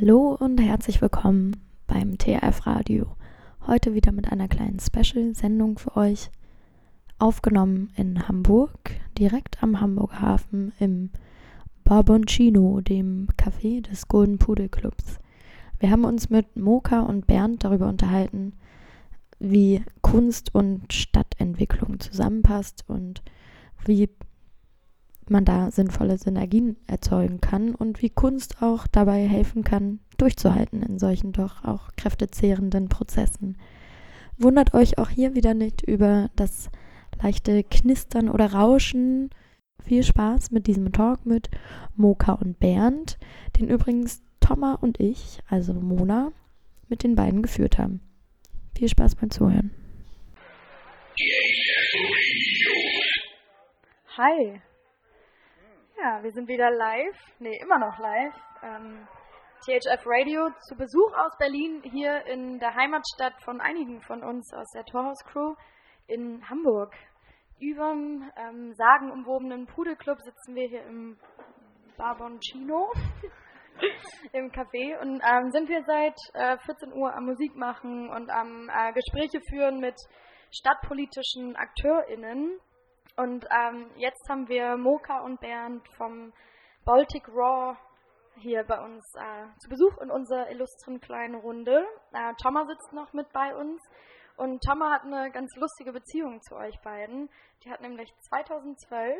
[0.00, 3.16] Hallo und herzlich willkommen beim TRF Radio.
[3.66, 6.30] Heute wieder mit einer kleinen Special-Sendung für euch.
[7.18, 11.10] Aufgenommen in Hamburg, direkt am Hamburger Hafen im
[11.84, 15.18] Barboncino, dem Café des Golden Pudel Clubs.
[15.80, 18.54] Wir haben uns mit Moka und Bernd darüber unterhalten,
[19.38, 23.22] wie Kunst und Stadtentwicklung zusammenpasst und
[23.84, 24.08] wie
[25.30, 30.98] man da sinnvolle Synergien erzeugen kann und wie Kunst auch dabei helfen kann, durchzuhalten in
[30.98, 33.56] solchen doch auch kräftezehrenden Prozessen.
[34.36, 36.70] Wundert euch auch hier wieder nicht über das
[37.22, 39.30] leichte Knistern oder Rauschen.
[39.82, 41.50] Viel Spaß mit diesem Talk mit
[41.96, 43.18] Moka und Bernd,
[43.58, 46.32] den übrigens Thomas und ich, also Mona,
[46.88, 48.00] mit den beiden geführt haben.
[48.76, 49.70] Viel Spaß beim Zuhören.
[54.16, 54.60] Hi.
[56.02, 58.34] Ja, wir sind wieder live, nee, immer noch live.
[58.62, 59.06] Ähm,
[59.66, 64.70] THF Radio zu Besuch aus Berlin, hier in der Heimatstadt von einigen von uns aus
[64.70, 65.54] der Torhaus Crew
[66.06, 66.94] in Hamburg.
[67.58, 71.18] Über dem ähm, sagenumwobenen Pudelclub sitzen wir hier im
[71.98, 72.90] Barboncino
[74.32, 78.70] im Café und ähm, sind wir seit äh, 14 Uhr am Musik machen und am
[78.70, 79.96] äh, Gespräche führen mit
[80.50, 82.58] stadtpolitischen AkteurInnen
[83.20, 86.32] und ähm, jetzt haben wir Moka und Bernd vom
[86.86, 87.76] Baltic Raw
[88.36, 91.84] hier bei uns äh, zu Besuch in unserer illustren kleinen Runde.
[92.14, 93.78] Äh, Thomas sitzt noch mit bei uns.
[94.38, 97.28] Und Thomas hat eine ganz lustige Beziehung zu euch beiden.
[97.62, 99.18] Die hat nämlich 2012,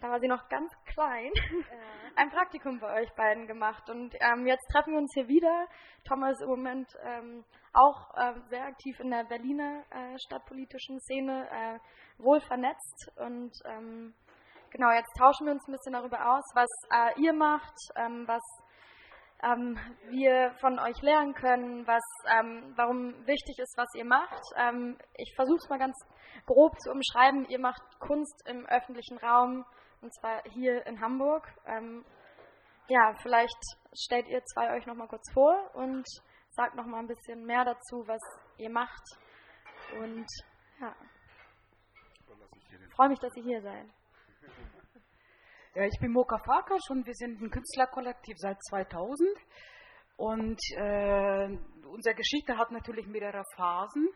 [0.00, 1.76] da war sie noch ganz klein, ja.
[2.16, 3.90] ein Praktikum bei euch beiden gemacht.
[3.90, 5.66] Und ähm, jetzt treffen wir uns hier wieder.
[6.06, 11.46] Thomas ist im Moment ähm, auch äh, sehr aktiv in der Berliner äh, stadtpolitischen Szene,
[11.50, 11.78] äh,
[12.18, 13.12] wohl vernetzt.
[13.16, 14.14] Und ähm,
[14.70, 18.42] genau, jetzt tauschen wir uns ein bisschen darüber aus, was äh, ihr macht, ähm, was
[19.42, 22.02] ähm, wir von euch lernen können, was,
[22.38, 24.42] ähm, warum wichtig ist, was ihr macht.
[24.56, 25.96] Ähm, ich versuche es mal ganz
[26.46, 27.46] grob zu umschreiben.
[27.48, 29.64] Ihr macht Kunst im öffentlichen Raum
[30.00, 31.46] und zwar hier in Hamburg.
[31.66, 32.04] Ähm,
[32.88, 33.58] ja, vielleicht
[33.94, 36.04] stellt ihr zwei euch noch mal kurz vor und
[36.50, 38.22] sagt noch mal ein bisschen mehr dazu, was
[38.56, 39.04] ihr macht.
[40.00, 40.26] Und
[40.80, 40.94] ja,
[42.98, 43.86] freue mich, dass ihr hier seid.
[45.74, 49.28] Ja, ich bin Moka Farkas und wir sind ein Künstlerkollektiv seit 2000.
[50.16, 51.56] Und äh,
[51.86, 54.08] unsere Geschichte hat natürlich mehrere Phasen.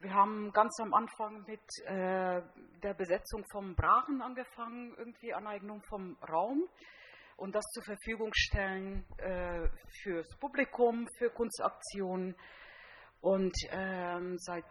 [0.00, 2.42] Wir haben ganz am Anfang mit äh,
[2.82, 6.64] der Besetzung vom Brachen angefangen, irgendwie Aneignung vom Raum
[7.36, 9.68] und das zur Verfügung stellen äh,
[10.02, 12.34] fürs Publikum, für Kunstaktionen.
[13.20, 14.64] Und ähm, seit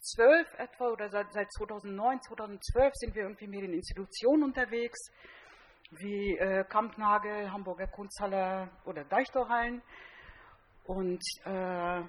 [0.00, 4.98] 2012 etwa oder seit, seit 2009, 2012 sind wir irgendwie mehr in Institutionen unterwegs,
[5.90, 9.82] wie äh, Kampnagel, Hamburger Kunsthalle oder Deichtorhallen.
[10.84, 12.02] Und äh,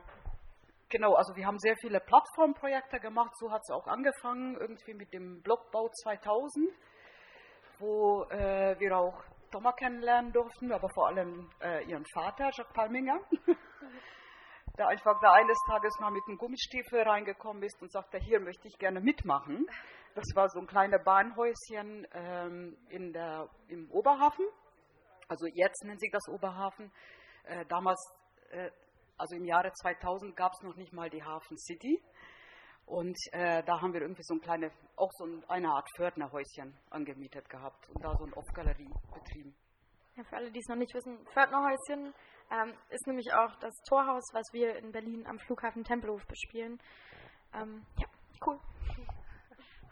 [0.89, 5.13] genau, also wir haben sehr viele Plattformprojekte gemacht, so hat es auch angefangen, irgendwie mit
[5.13, 6.71] dem Blockbau 2000
[7.81, 13.19] wo äh, wir auch Thomas kennenlernen durften, aber vor allem äh, ihren Vater, Jacques Palminger,
[14.77, 18.67] der einfach da eines Tages mal mit einem Gummistiefel reingekommen ist und sagte, hier möchte
[18.67, 19.65] ich gerne mitmachen.
[20.15, 24.45] Das war so ein kleines Bahnhäuschen ähm, in der, im Oberhafen.
[25.27, 26.91] Also jetzt nennt sich das Oberhafen.
[27.45, 27.99] Äh, damals,
[28.49, 28.69] äh,
[29.17, 32.01] also im Jahre 2000 gab es noch nicht mal die Hafen City.
[32.85, 37.47] Und äh, da haben wir irgendwie so ein kleine, auch so eine Art Pförtnerhäuschen angemietet
[37.49, 39.55] gehabt und da so eine Off-Galerie betrieben.
[40.17, 42.13] Ja, für alle, die es noch nicht wissen, Pförtnerhäuschen
[42.51, 46.79] ähm, ist nämlich auch das Torhaus, was wir in Berlin am Flughafen Tempelhof bespielen.
[47.53, 48.07] Ähm, ja,
[48.45, 48.59] cool.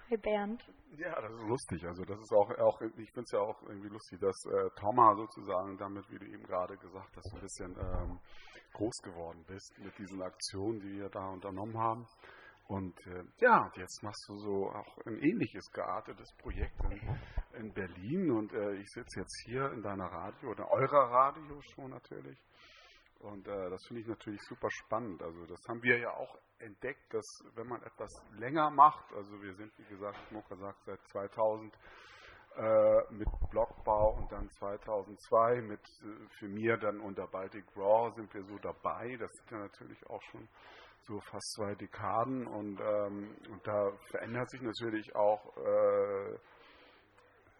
[0.10, 0.64] Hi Bernd.
[0.98, 1.86] Ja, das ist lustig.
[1.86, 5.18] Also das ist auch, auch ich finde es ja auch irgendwie lustig, dass äh, Thomas
[5.18, 8.20] sozusagen damit, wie du eben gerade gesagt hast, ein bisschen ähm,
[8.74, 12.06] groß geworden bist mit diesen Aktionen, die wir da unternommen haben.
[12.70, 18.30] Und äh, ja, jetzt machst du so auch ein ähnliches geartetes Projekt in, in Berlin
[18.30, 22.40] und äh, ich sitze jetzt hier in deiner Radio oder eurer Radio schon natürlich.
[23.22, 25.24] Und äh, das finde ich natürlich super spannend.
[25.24, 27.26] Also das haben wir ja auch entdeckt, dass
[27.56, 31.74] wenn man etwas länger macht, also wir sind wie gesagt, Moka sagt seit 2000
[32.56, 38.32] äh, mit Blockbau und dann 2002 mit äh, für mir dann unter Baltic Raw sind
[38.32, 39.18] wir so dabei.
[39.18, 40.48] Das sind ja natürlich auch schon
[41.08, 46.34] so fast zwei Dekaden und, ähm, und da verändert sich natürlich auch äh,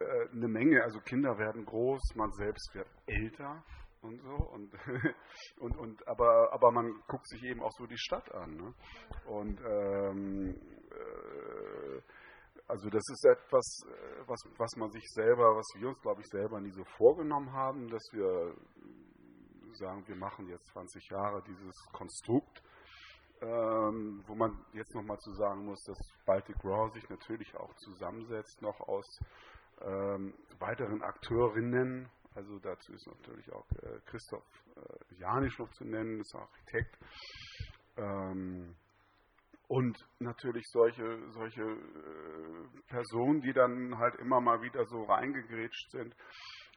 [0.00, 0.82] äh, eine Menge.
[0.82, 3.62] Also Kinder werden groß, man selbst wird älter
[4.02, 4.72] und so und,
[5.58, 8.54] und, und aber, aber man guckt sich eben auch so die Stadt an.
[8.56, 8.74] Ne?
[9.26, 10.56] Und ähm,
[10.90, 12.00] äh,
[12.66, 16.28] also das ist etwas, äh, was, was man sich selber, was wir uns, glaube ich,
[16.28, 18.54] selber nie so vorgenommen haben, dass wir
[19.72, 22.62] sagen, wir machen jetzt 20 Jahre dieses Konstrukt,
[23.42, 28.60] ähm, wo man jetzt nochmal zu sagen muss, dass Baltic Raw sich natürlich auch zusammensetzt,
[28.62, 29.06] noch aus
[29.82, 32.08] ähm, weiteren Akteurinnen.
[32.34, 34.44] Also dazu ist natürlich auch äh, Christoph
[34.76, 36.98] äh, Janisch noch zu nennen, ist Architekt.
[37.96, 38.76] Ähm,
[39.68, 46.14] und natürlich solche, solche äh, Personen, die dann halt immer mal wieder so reingegrätscht sind,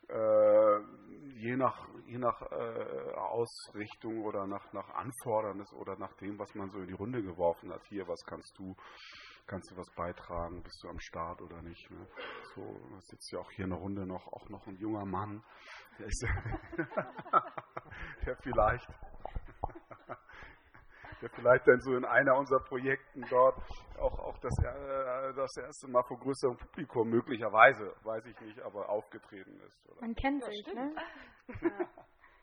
[0.10, 6.70] je nach, je nach äh, Ausrichtung oder nach, nach Anfordernis oder nach dem, was man
[6.70, 7.84] so in die Runde geworfen hat.
[7.90, 8.76] Hier, was kannst du,
[9.46, 11.90] kannst du was beitragen, bist du am Start oder nicht.
[11.92, 12.08] Ne?
[12.56, 12.80] So
[13.10, 15.44] sitzt ja auch hier in der Runde noch, auch noch ein junger Mann,
[16.00, 16.26] der, ist,
[18.26, 18.88] der vielleicht
[21.24, 23.56] der vielleicht dann so in einer unserer Projekten dort
[23.98, 28.90] auch, auch das, äh, das erste Mal vor größerem Publikum möglicherweise, weiß ich nicht, aber
[28.90, 29.90] aufgetreten ist.
[29.90, 30.02] Oder?
[30.02, 30.94] Man kennt sich, ne?
[31.62, 31.88] Ja.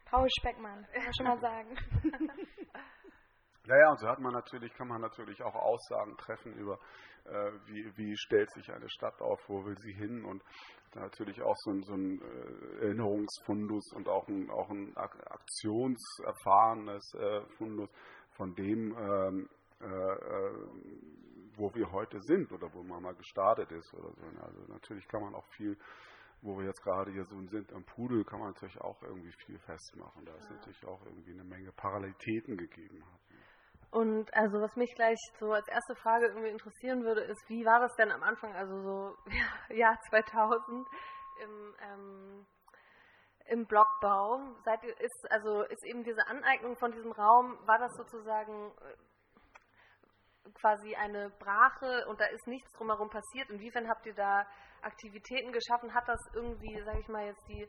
[0.07, 1.77] Paul Speckmann, kann man schon mal sagen.
[3.67, 6.79] Naja, und so hat man natürlich, kann man natürlich auch Aussagen treffen über,
[7.27, 10.43] äh, wie, wie stellt sich eine Stadt auf, wo will sie hin und
[10.95, 17.43] natürlich auch so ein, so ein äh, Erinnerungsfundus und auch ein, auch ein aktionserfahrenes äh,
[17.59, 17.91] Fundus
[18.41, 19.49] von dem, ähm,
[19.83, 20.67] äh, äh,
[21.57, 24.23] wo wir heute sind oder wo man mal gestartet ist oder so.
[24.41, 25.77] Also natürlich kann man auch viel,
[26.41, 29.59] wo wir jetzt gerade hier so sind am Pudel, kann man natürlich auch irgendwie viel
[29.59, 30.25] festmachen.
[30.25, 30.57] Da ist ja.
[30.57, 33.21] natürlich auch irgendwie eine Menge Parallelitäten gegeben hat.
[33.91, 37.81] Und also was mich gleich so als erste Frage irgendwie interessieren würde, ist, wie war
[37.81, 39.17] das denn am Anfang, also so
[39.69, 40.87] ja, Jahr 2000
[41.43, 42.47] im ähm,
[43.51, 44.41] im Blockbau?
[44.65, 50.51] Seid ihr, ist, also ist eben diese Aneignung von diesem Raum, war das sozusagen äh,
[50.55, 53.51] quasi eine Brache und da ist nichts drumherum passiert?
[53.51, 54.47] Inwiefern habt ihr da
[54.83, 55.93] Aktivitäten geschaffen?
[55.95, 57.69] Hat das irgendwie, sage ich mal, jetzt die,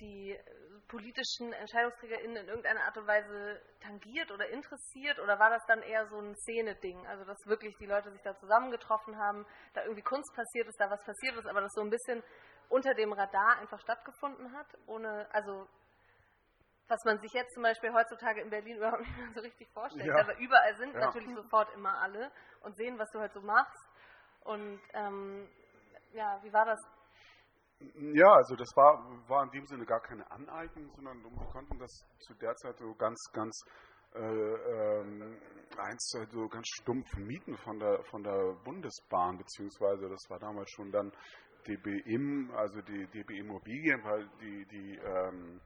[0.00, 0.38] die
[0.86, 5.18] politischen EntscheidungsträgerInnen in irgendeiner Art und Weise tangiert oder interessiert?
[5.18, 7.04] Oder war das dann eher so ein Szene-Ding?
[7.08, 10.88] Also, dass wirklich die Leute sich da zusammengetroffen haben, da irgendwie Kunst passiert ist, da
[10.88, 12.22] was passiert ist, aber das so ein bisschen
[12.74, 15.68] unter dem Radar einfach stattgefunden hat, ohne, also
[16.88, 20.08] was man sich jetzt zum Beispiel heutzutage in Berlin überhaupt nicht mehr so richtig vorstellt.
[20.08, 20.20] Ja.
[20.20, 21.00] Aber überall sind ja.
[21.00, 22.32] natürlich sofort immer alle
[22.62, 23.86] und sehen, was du halt so machst.
[24.40, 25.48] Und ähm,
[26.12, 26.80] ja, wie war das?
[28.14, 28.98] Ja, also das war,
[29.28, 32.92] war in dem Sinne gar keine Aneignung, sondern wir konnten das zu der Zeit so
[32.94, 33.64] ganz, ganz
[34.14, 35.38] äh, ähm,
[35.76, 40.92] eins so ganz stumpf mieten von der von der Bundesbahn, beziehungsweise das war damals schon
[40.92, 41.12] dann
[41.66, 45.60] DB Im, also die DB Immobilien, weil die, die ähm,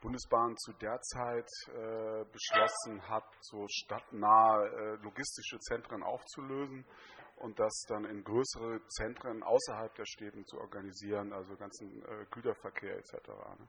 [0.00, 6.84] Bundesbahn zu der Zeit äh, beschlossen hat, so stadtnahe äh, logistische Zentren aufzulösen
[7.36, 12.96] und das dann in größere Zentren außerhalb der Städten zu organisieren, also ganzen äh, Güterverkehr
[12.98, 13.28] etc.
[13.58, 13.68] Ne?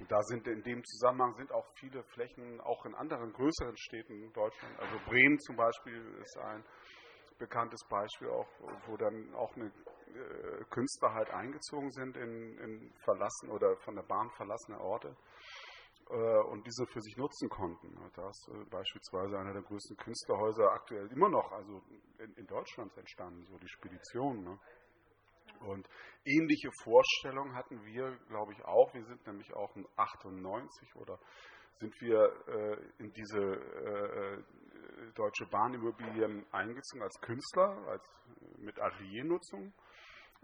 [0.00, 4.22] Und da sind in dem Zusammenhang sind auch viele Flächen auch in anderen größeren Städten
[4.22, 6.64] in Deutschland, also Bremen zum Beispiel ist ein
[7.38, 8.48] bekanntes Beispiel auch,
[8.86, 9.70] wo dann auch eine
[10.70, 15.16] Künstler halt eingezogen sind in, in verlassen oder von der Bahn verlassene Orte
[16.10, 17.94] äh, und diese für sich nutzen konnten.
[18.14, 21.82] Da ist äh, beispielsweise einer der größten Künstlerhäuser aktuell immer noch, also
[22.18, 24.44] in, in Deutschland entstanden, so die Spedition.
[24.44, 24.58] Ne?
[25.60, 25.88] Und
[26.24, 28.92] ähnliche Vorstellungen hatten wir, glaube ich, auch.
[28.92, 31.18] Wir sind nämlich auch in 98 oder
[31.80, 34.42] sind wir äh, in diese äh,
[35.14, 38.04] Deutsche Bahnimmobilien eingezogen als Künstler, als,
[38.58, 39.72] mit Ateliernutzung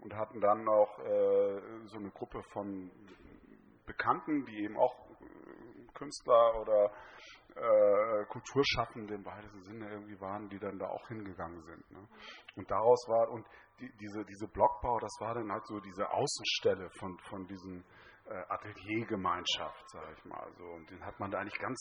[0.01, 2.91] und hatten dann auch äh, so eine Gruppe von
[3.85, 6.91] Bekannten, die eben auch äh, Künstler oder
[7.55, 11.91] äh, Kulturschaffende im weitesten Sinne irgendwie waren, die dann da auch hingegangen sind.
[11.91, 12.07] Ne?
[12.55, 13.45] Und daraus war, und
[13.79, 17.83] die, diese, diese Blockbau, das war dann halt so diese Außenstelle von, von diesen
[18.25, 20.51] äh, Ateliergemeinschaft, sage ich mal.
[20.57, 20.63] So.
[20.63, 21.79] Und den hat man da eigentlich ganz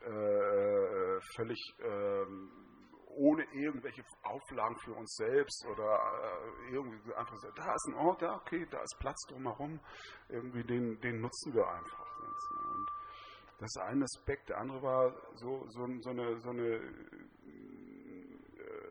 [0.00, 2.77] äh, völlig ähm,
[3.18, 8.22] ohne irgendwelche Auflagen für uns selbst oder äh, irgendwie einfach so, da ist ein Ort,
[8.22, 9.80] da, okay, da ist Platz drumherum,
[10.28, 12.06] irgendwie den, den nutzen wir einfach.
[12.20, 12.88] Und
[13.58, 14.48] das ist ein Aspekt.
[14.48, 17.18] Der andere war so, so, so eine, so eine äh,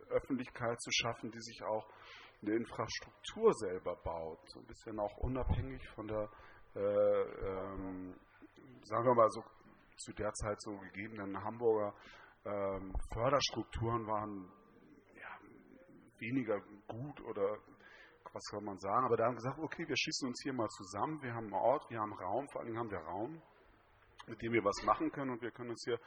[0.10, 1.88] Öffentlichkeit zu schaffen, die sich auch
[2.42, 6.30] eine Infrastruktur selber baut, so ein bisschen auch unabhängig von der,
[6.76, 8.14] äh, ähm,
[8.84, 9.44] sagen wir mal so,
[9.98, 11.96] zu der Zeit so gegebenen Hamburger
[12.48, 14.52] ähm, Förderstrukturen waren
[15.16, 15.40] ja,
[16.20, 17.58] weniger gut oder
[18.34, 20.68] was soll man sagen, aber da haben wir gesagt, okay, wir schießen uns hier mal
[20.70, 23.42] zusammen, wir haben einen Ort, wir haben Raum, vor allem haben wir Raum,
[24.28, 25.98] mit dem wir was machen können und wir können uns hier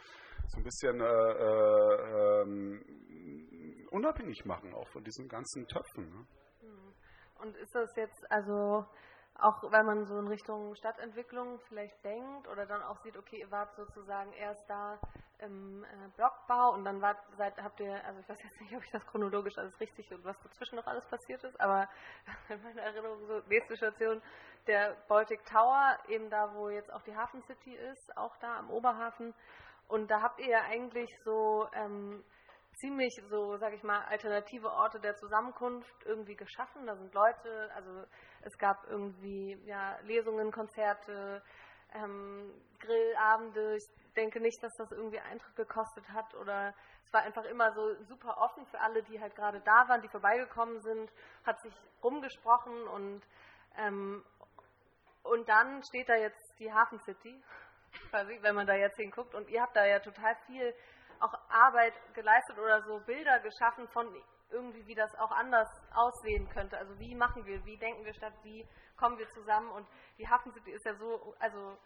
[0.49, 6.09] so ein bisschen äh, äh, ähm, unabhängig machen, auch von diesen ganzen Töpfen.
[6.11, 6.27] Ne?
[7.41, 8.87] Und ist das jetzt, also
[9.43, 13.51] auch wenn man so in Richtung Stadtentwicklung vielleicht denkt oder dann auch sieht, okay, ihr
[13.51, 14.99] wart sozusagen erst da
[15.39, 18.85] im äh, Blockbau und dann wart, seid, habt ihr, also ich weiß jetzt nicht, ob
[18.85, 21.89] ich das chronologisch alles richtig und was dazwischen noch alles passiert ist, aber
[22.49, 24.23] in meiner Erinnerung so nächste Station
[24.67, 28.71] der Baltic Tower, eben da, wo jetzt auch die Hafen City ist, auch da am
[28.71, 29.35] Oberhafen.
[29.89, 32.23] Und da habt ihr ja eigentlich so ähm,
[32.81, 36.87] ziemlich so, sag ich mal, alternative Orte der Zusammenkunft irgendwie geschaffen.
[36.87, 38.05] Da sind Leute, also
[38.43, 41.43] es gab irgendwie ja, Lesungen, Konzerte,
[41.95, 43.77] ähm, Grillabende.
[43.77, 46.75] Ich denke nicht, dass das irgendwie Eintritt gekostet hat oder
[47.07, 50.09] es war einfach immer so super offen für alle, die halt gerade da waren, die
[50.09, 51.11] vorbeigekommen sind,
[51.45, 53.23] hat sich rumgesprochen und
[53.77, 54.25] ähm,
[55.23, 57.43] und dann steht da jetzt die Hafen City,
[58.41, 60.75] wenn man da jetzt hinguckt und ihr habt da ja total viel
[61.21, 64.13] auch Arbeit geleistet oder so Bilder geschaffen von
[64.51, 66.77] irgendwie, wie das auch anders aussehen könnte.
[66.77, 69.87] Also wie machen wir, wie denken wir statt, wie kommen wir zusammen und
[70.19, 71.77] die Hafen City ist ja so, also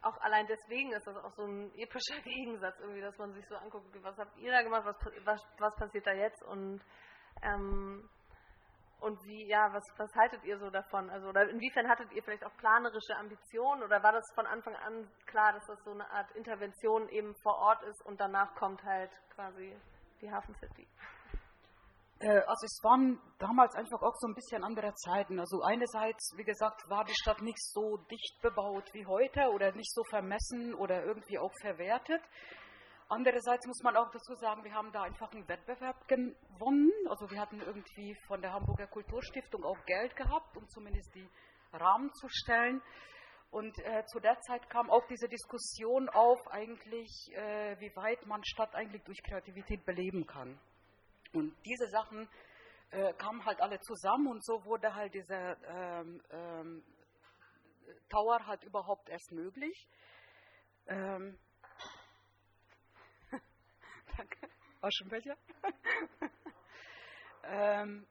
[0.00, 3.56] auch allein deswegen ist das auch so ein epischer Gegensatz irgendwie, dass man sich so
[3.56, 6.80] anguckt, was habt ihr da gemacht, was, was, was passiert da jetzt und
[7.42, 8.08] ähm,
[9.00, 11.08] und wie, ja, was, was haltet ihr so davon?
[11.10, 15.08] Also, oder inwiefern hattet ihr vielleicht auch planerische Ambitionen oder war das von Anfang an
[15.26, 19.10] klar, dass das so eine Art Intervention eben vor Ort ist und danach kommt halt
[19.34, 19.76] quasi
[20.20, 20.86] die Hafen City?
[22.20, 25.38] Äh, also es waren damals einfach auch so ein bisschen andere Zeiten.
[25.38, 29.92] Also einerseits, wie gesagt, war die Stadt nicht so dicht bebaut wie heute oder nicht
[29.92, 32.22] so vermessen oder irgendwie auch verwertet.
[33.10, 36.92] Andererseits muss man auch dazu sagen, wir haben da einfach einen Wettbewerb gewonnen.
[37.08, 41.26] Also wir hatten irgendwie von der Hamburger Kulturstiftung auch Geld gehabt, um zumindest die
[41.72, 42.82] Rahmen zu stellen.
[43.50, 48.44] Und äh, zu der Zeit kam auch diese Diskussion auf, eigentlich, äh, wie weit man
[48.44, 50.60] Stadt eigentlich durch Kreativität beleben kann.
[51.32, 52.28] Und diese Sachen
[52.90, 56.84] äh, kamen halt alle zusammen und so wurde halt dieser ähm, ähm,
[58.10, 59.88] Tower halt überhaupt erst möglich.
[60.88, 61.38] Ähm,
[64.18, 64.48] Danke.
[64.80, 65.36] Aschenbecher.
[67.44, 68.06] ähm,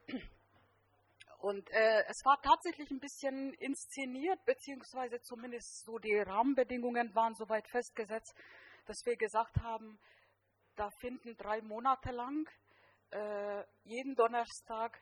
[1.39, 7.67] und äh, es war tatsächlich ein bisschen inszeniert, beziehungsweise zumindest so die Rahmenbedingungen waren soweit
[7.69, 8.35] festgesetzt,
[8.85, 9.99] dass wir gesagt haben,
[10.75, 12.47] da finden drei Monate lang
[13.11, 14.99] äh, jeden Donnerstag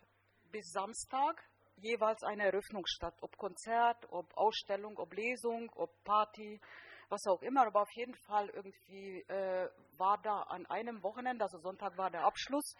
[0.51, 1.41] bis Samstag
[1.77, 6.59] jeweils eine Eröffnung statt, ob Konzert, ob Ausstellung, ob Lesung, ob Party,
[7.09, 11.57] was auch immer, aber auf jeden Fall irgendwie äh, war da an einem Wochenende, also
[11.59, 12.75] Sonntag war der Abschluss,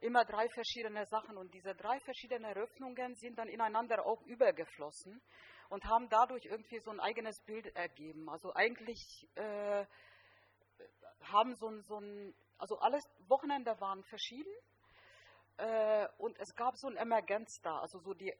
[0.00, 5.20] immer drei verschiedene Sachen und diese drei verschiedenen Eröffnungen sind dann ineinander auch übergeflossen
[5.68, 8.28] und haben dadurch irgendwie so ein eigenes Bild ergeben.
[8.28, 9.84] Also eigentlich äh,
[11.32, 14.52] haben so ein, so ein, also alles Wochenende waren verschieden
[15.58, 18.32] äh, und es gab so ein Emergenz da, also so die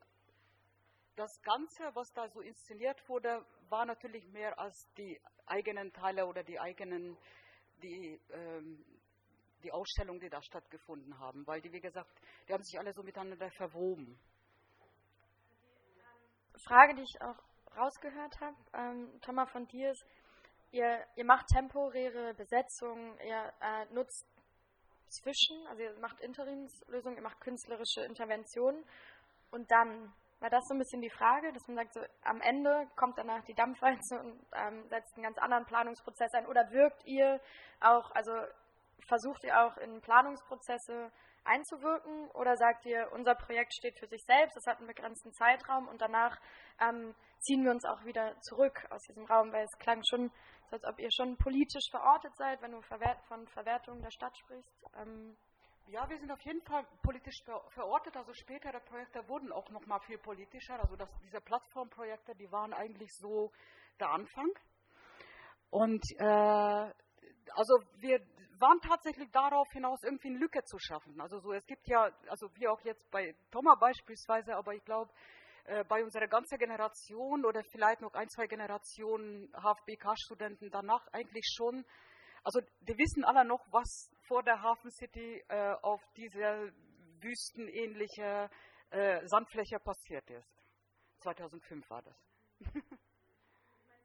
[1.17, 6.43] das Ganze, was da so inszeniert wurde, war natürlich mehr als die eigenen Teile oder
[6.43, 7.17] die eigenen,
[7.81, 8.85] die, ähm,
[9.63, 13.03] die Ausstellungen, die da stattgefunden haben, weil die, wie gesagt, die haben sich alle so
[13.03, 14.19] miteinander verwoben.
[16.65, 17.43] Frage, die ich auch
[17.77, 19.95] rausgehört habe, ähm, Thomas von dir
[20.73, 24.27] ihr, ihr macht temporäre Besetzungen, ihr äh, nutzt
[25.09, 28.85] zwischen, also ihr macht Interimslösungen, ihr macht künstlerische Interventionen
[29.51, 32.89] und dann war das so ein bisschen die Frage, dass man sagt, so, am Ende
[32.97, 36.47] kommt danach die Dampfwalze und ähm, setzt einen ganz anderen Planungsprozess ein?
[36.47, 37.41] Oder wirkt ihr
[37.81, 38.33] auch, also
[39.07, 41.13] versucht ihr auch in Planungsprozesse
[41.45, 42.31] einzuwirken?
[42.31, 46.01] Oder sagt ihr, unser Projekt steht für sich selbst, es hat einen begrenzten Zeitraum und
[46.01, 46.39] danach
[46.81, 49.53] ähm, ziehen wir uns auch wieder zurück aus diesem Raum?
[49.53, 50.31] Weil es klang schon,
[50.71, 54.87] so als ob ihr schon politisch verortet seid, wenn du von Verwertung der Stadt sprichst.
[54.97, 55.37] Ähm,
[55.91, 58.17] ja, wir sind auf jeden Fall politisch verortet.
[58.17, 60.79] Also spätere Projekte wurden auch noch mal viel politischer.
[60.81, 63.51] Also das, diese Plattformprojekte, die waren eigentlich so
[63.99, 64.51] der Anfang.
[65.71, 68.21] Und äh, also wir
[68.59, 71.21] waren tatsächlich darauf hinaus, irgendwie eine Lücke zu schaffen.
[71.21, 75.11] Also so, es gibt ja, also wie auch jetzt bei Thomas beispielsweise, aber ich glaube,
[75.65, 81.85] äh, bei unserer ganzen Generation oder vielleicht noch ein, zwei Generationen HFBK-Studenten danach eigentlich schon
[82.43, 86.71] also die wissen alle noch, was vor der Hafen City äh, auf dieser
[87.21, 88.49] wüstenähnliche
[88.91, 90.49] äh, Sandfläche passiert ist.
[91.23, 92.17] 2005 war das.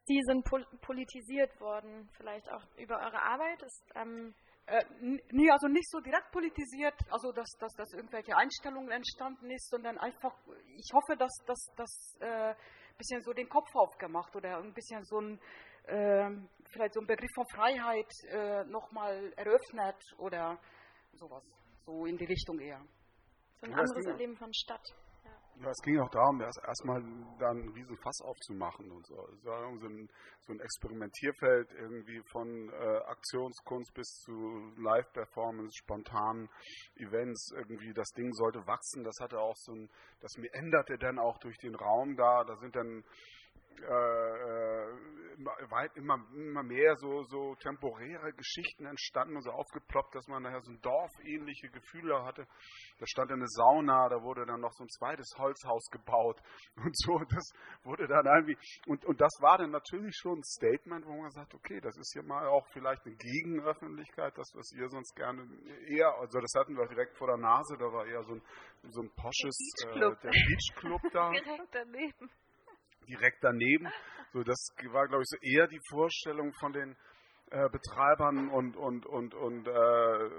[0.09, 3.61] Die sind pol politisiert worden, vielleicht auch über eure Arbeit?
[3.61, 4.33] Ist, ähm
[4.67, 9.69] äh, nee, also nicht so direkt politisiert, also dass, dass, dass irgendwelche Einstellungen entstanden ist,
[9.69, 10.35] sondern einfach,
[10.75, 11.31] ich hoffe, dass
[11.75, 15.39] das äh, ein bisschen so den Kopf aufgemacht oder ein bisschen so ein
[15.85, 16.31] äh,
[16.69, 20.59] vielleicht so einen Begriff von Freiheit äh, nochmal eröffnet oder
[21.13, 21.43] sowas.
[21.85, 22.81] So in die Richtung eher.
[23.61, 24.85] So ein anderes Erleben von Stadt.
[25.23, 25.31] Ja.
[25.61, 27.01] Ja, es ging auch darum, erstmal
[27.39, 29.15] dann ein riesen Fass aufzumachen und so.
[29.41, 30.09] So ein,
[30.41, 34.33] so ein Experimentierfeld irgendwie von äh, Aktionskunst bis zu
[34.77, 36.49] Live-Performance, spontanen
[36.95, 37.51] Events.
[37.55, 39.03] Irgendwie das Ding sollte wachsen.
[39.03, 42.43] Das hatte auch so ein, das mir änderte dann auch durch den Raum da.
[42.43, 43.03] Da sind dann
[43.81, 45.15] äh,
[45.69, 50.61] weit immer, immer mehr so, so temporäre Geschichten entstanden und so aufgeploppt, dass man nachher
[50.61, 52.47] so ein dorfähnliche Gefühle hatte.
[52.99, 56.41] Da stand eine Sauna, da wurde dann noch so ein zweites Holzhaus gebaut
[56.77, 57.19] und so.
[57.29, 57.51] Das
[57.83, 61.53] wurde dann irgendwie, und, und das war dann natürlich schon ein Statement, wo man sagt,
[61.53, 65.47] okay, das ist hier mal auch vielleicht eine Gegenöffentlichkeit, das, was ihr sonst gerne
[65.87, 68.41] eher, also das hatten wir direkt vor der Nase, da war eher so ein,
[68.83, 70.13] so ein posches, Beachclub.
[70.13, 71.29] Äh, der Beachclub da.
[71.35, 72.29] Direkt daneben
[73.05, 73.87] direkt daneben.
[74.33, 76.95] So, das war, glaube ich, so eher die Vorstellung von den
[77.51, 80.29] äh, Betreibern und, und, und, und äh,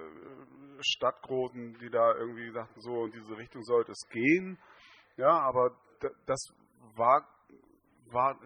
[0.81, 4.59] Stadtgroßen, die da irgendwie sagten, so in diese Richtung sollte es gehen.
[5.17, 5.71] Ja, aber
[6.27, 6.49] das
[6.97, 7.27] war,
[8.11, 8.39] war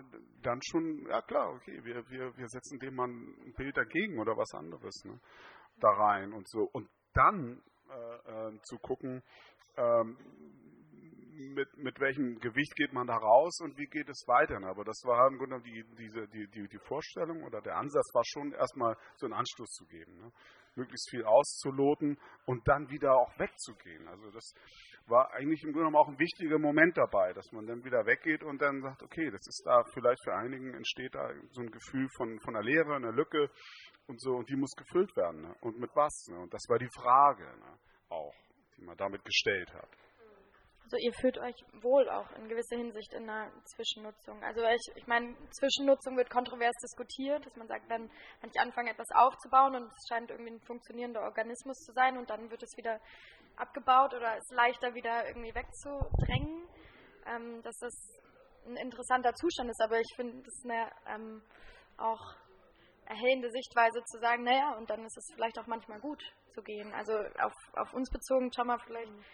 [0.43, 4.37] dann schon, ja klar, okay, wir, wir, wir setzen dem mal ein Bild dagegen oder
[4.37, 5.19] was anderes ne,
[5.81, 6.69] da rein und so.
[6.73, 9.23] Und dann äh, äh zu gucken,
[9.77, 10.17] ähm,
[11.41, 14.59] mit, mit welchem Gewicht geht man da raus und wie geht es weiter.
[14.67, 18.23] Aber das war im Grunde die, diese, die, die, die Vorstellung oder der Ansatz war
[18.25, 20.17] schon erstmal so einen Anstoß zu geben.
[20.19, 20.33] Ne?
[20.77, 24.07] Möglichst viel auszuloten und dann wieder auch wegzugehen.
[24.09, 24.55] Also das
[25.07, 28.43] war eigentlich im Grunde genommen auch ein wichtiger Moment dabei, dass man dann wieder weggeht
[28.43, 32.09] und dann sagt, okay, das ist da vielleicht für einigen entsteht da so ein Gefühl
[32.17, 33.51] von, von einer Leere, einer Lücke
[34.07, 35.43] und so und die muss gefüllt werden.
[35.43, 35.55] Ne?
[35.61, 36.27] Und mit was?
[36.29, 36.39] Ne?
[36.39, 37.79] Und das war die Frage ne?
[38.09, 38.35] auch,
[38.77, 39.89] die man damit gestellt hat.
[40.91, 44.43] Also ihr fühlt euch wohl auch in gewisser Hinsicht in einer Zwischennutzung.
[44.43, 48.91] Also ich, ich meine, Zwischennutzung wird kontrovers diskutiert, dass man sagt, wenn, wenn ich anfange
[48.91, 52.77] etwas aufzubauen und es scheint irgendwie ein funktionierender Organismus zu sein und dann wird es
[52.77, 52.99] wieder
[53.55, 56.67] abgebaut oder ist leichter wieder irgendwie wegzudrängen,
[57.27, 57.95] ähm, dass das
[58.67, 59.81] ein interessanter Zustand ist.
[59.85, 61.43] Aber ich finde, das ist eine ähm,
[61.99, 62.35] auch
[63.07, 66.21] erhellende Sichtweise zu sagen, naja, und dann ist es vielleicht auch manchmal gut
[66.53, 66.93] zu gehen.
[66.95, 69.13] Also auf, auf uns bezogen, mal vielleicht.
[69.13, 69.25] Mhm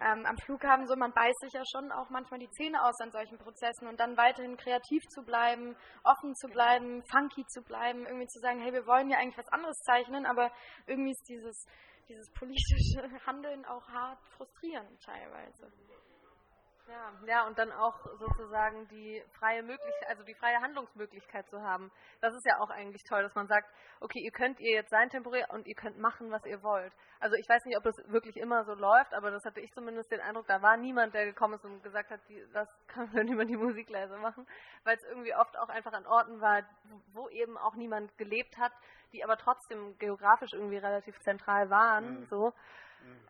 [0.00, 3.10] ähm, am Flughafen so, man beißt sich ja schon auch manchmal die Zähne aus an
[3.10, 8.26] solchen Prozessen und dann weiterhin kreativ zu bleiben, offen zu bleiben, funky zu bleiben, irgendwie
[8.26, 10.50] zu sagen, hey, wir wollen ja eigentlich was anderes zeichnen, aber
[10.86, 11.66] irgendwie ist dieses,
[12.08, 15.72] dieses politische Handeln auch hart frustrierend teilweise.
[16.88, 21.90] Ja, ja, und dann auch sozusagen die freie Möglichkeit, also die freie Handlungsmöglichkeit zu haben.
[22.22, 23.68] Das ist ja auch eigentlich toll, dass man sagt,
[24.00, 26.92] okay, ihr könnt ihr jetzt sein temporär und ihr könnt machen, was ihr wollt.
[27.20, 30.10] Also ich weiß nicht, ob das wirklich immer so läuft, aber das hatte ich zumindest
[30.10, 33.28] den Eindruck, da war niemand, der gekommen ist und gesagt hat, die, das kann man
[33.28, 34.46] über die Musik leise machen,
[34.84, 36.62] weil es irgendwie oft auch einfach an Orten war,
[37.12, 38.72] wo eben auch niemand gelebt hat,
[39.12, 42.26] die aber trotzdem geografisch irgendwie relativ zentral waren, mhm.
[42.26, 42.54] so.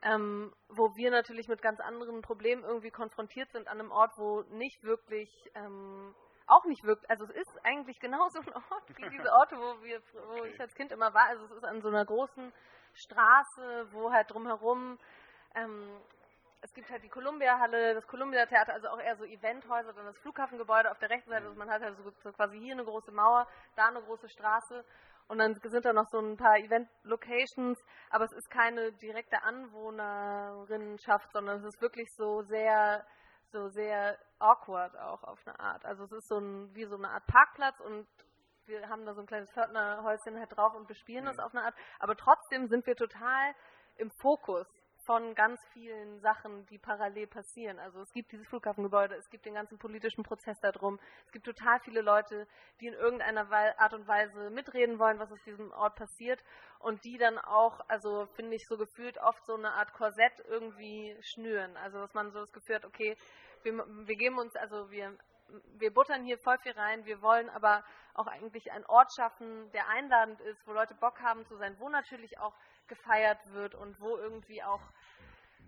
[0.03, 4.43] Ähm, wo wir natürlich mit ganz anderen Problemen irgendwie konfrontiert sind an einem Ort, wo
[4.51, 6.15] nicht wirklich, ähm,
[6.47, 10.01] auch nicht wirklich, also es ist eigentlich genauso ein Ort wie diese Orte, wo, wir,
[10.29, 11.27] wo ich als Kind immer war.
[11.27, 12.53] Also es ist an so einer großen
[12.95, 14.99] Straße, wo halt drumherum
[15.55, 16.01] ähm,
[16.61, 20.91] es gibt halt die Columbia-Halle, das Columbia-Theater, also auch eher so Eventhäuser, dann das Flughafengebäude
[20.91, 21.47] auf der rechten Seite.
[21.47, 24.85] Also man hat halt so, so quasi hier eine große Mauer, da eine große Straße
[25.29, 27.79] und dann sind da noch so ein paar Event-Locations,
[28.11, 33.05] aber es ist keine direkte Anwohnerinnenschaft, sondern es ist wirklich so sehr,
[33.53, 35.85] so sehr awkward auch auf eine Art.
[35.85, 38.07] Also es ist so ein, wie so eine Art Parkplatz und
[38.67, 41.75] wir haben da so ein kleines Pförtnerhäuschen halt drauf und bespielen das auf eine Art,
[41.99, 43.55] aber trotzdem sind wir total
[43.97, 44.67] im Fokus
[45.09, 47.79] von ganz vielen Sachen, die parallel passieren.
[47.79, 51.81] Also es gibt dieses Flughafengebäude, es gibt den ganzen politischen Prozess darum, es gibt total
[51.81, 52.47] viele Leute,
[52.79, 56.45] die in irgendeiner Art und Weise mitreden wollen, was aus diesem Ort passiert
[56.81, 61.17] und die dann auch, also finde ich so gefühlt oft so eine Art Korsett irgendwie
[61.23, 61.75] schnüren.
[61.79, 63.17] Also dass man so das Gefühl hat, okay,
[63.63, 65.17] wir, wir geben uns, also wir
[65.79, 69.89] wir buttern hier voll viel rein, wir wollen aber auch eigentlich einen Ort schaffen, der
[69.89, 72.53] einladend ist, wo Leute Bock haben zu sein, wo natürlich auch
[72.89, 74.83] gefeiert wird und wo irgendwie auch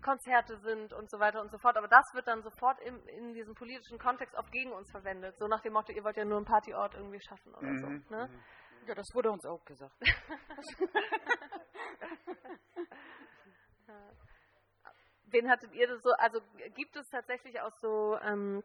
[0.01, 1.77] Konzerte sind und so weiter und so fort.
[1.77, 5.37] Aber das wird dann sofort im, in diesem politischen Kontext auch gegen uns verwendet.
[5.37, 7.79] So nach dem Motto, ihr wollt ja nur einen Partyort irgendwie schaffen oder mhm.
[7.79, 8.15] so.
[8.15, 8.27] Ne?
[8.27, 8.39] Mhm.
[8.87, 9.93] Ja, das wurde uns auch gesagt.
[15.31, 16.11] Wen hattet ihr das so?
[16.17, 16.41] Also
[16.75, 18.63] gibt es tatsächlich auch so ähm,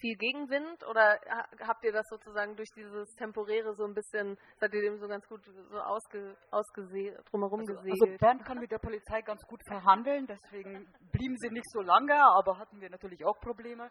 [0.00, 1.18] viel Gegenwind oder
[1.66, 5.26] habt ihr das sozusagen durch dieses Temporäre so ein bisschen, seid ihr dem so ganz
[5.26, 7.96] gut so ausge, ausgesehen, drumherum also, gesehen?
[8.00, 12.14] Also Bernd kann mit der Polizei ganz gut verhandeln, deswegen blieben sie nicht so lange,
[12.36, 13.90] aber hatten wir natürlich auch Probleme.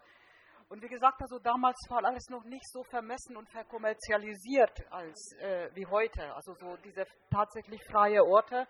[0.69, 5.69] Und wie gesagt, also damals war alles noch nicht so vermessen und verkommerzialisiert als äh,
[5.73, 6.33] wie heute.
[6.35, 8.67] Also so diese tatsächlich freie Orte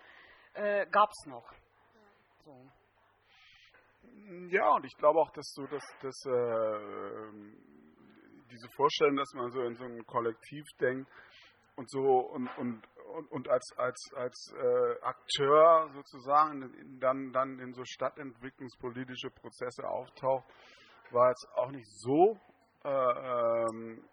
[0.53, 1.51] äh, gab es noch.
[2.45, 2.53] So.
[4.49, 7.29] Ja, und ich glaube auch, dass so, dass, dass äh,
[8.51, 11.09] diese Vorstellung, dass man so in so einem Kollektiv denkt
[11.75, 12.81] und so und, und,
[13.13, 20.45] und, und als, als, als äh, Akteur sozusagen dann, dann in so stadtentwicklungspolitische Prozesse auftaucht,
[21.11, 22.37] war jetzt auch nicht so
[22.83, 24.03] äh, ähm,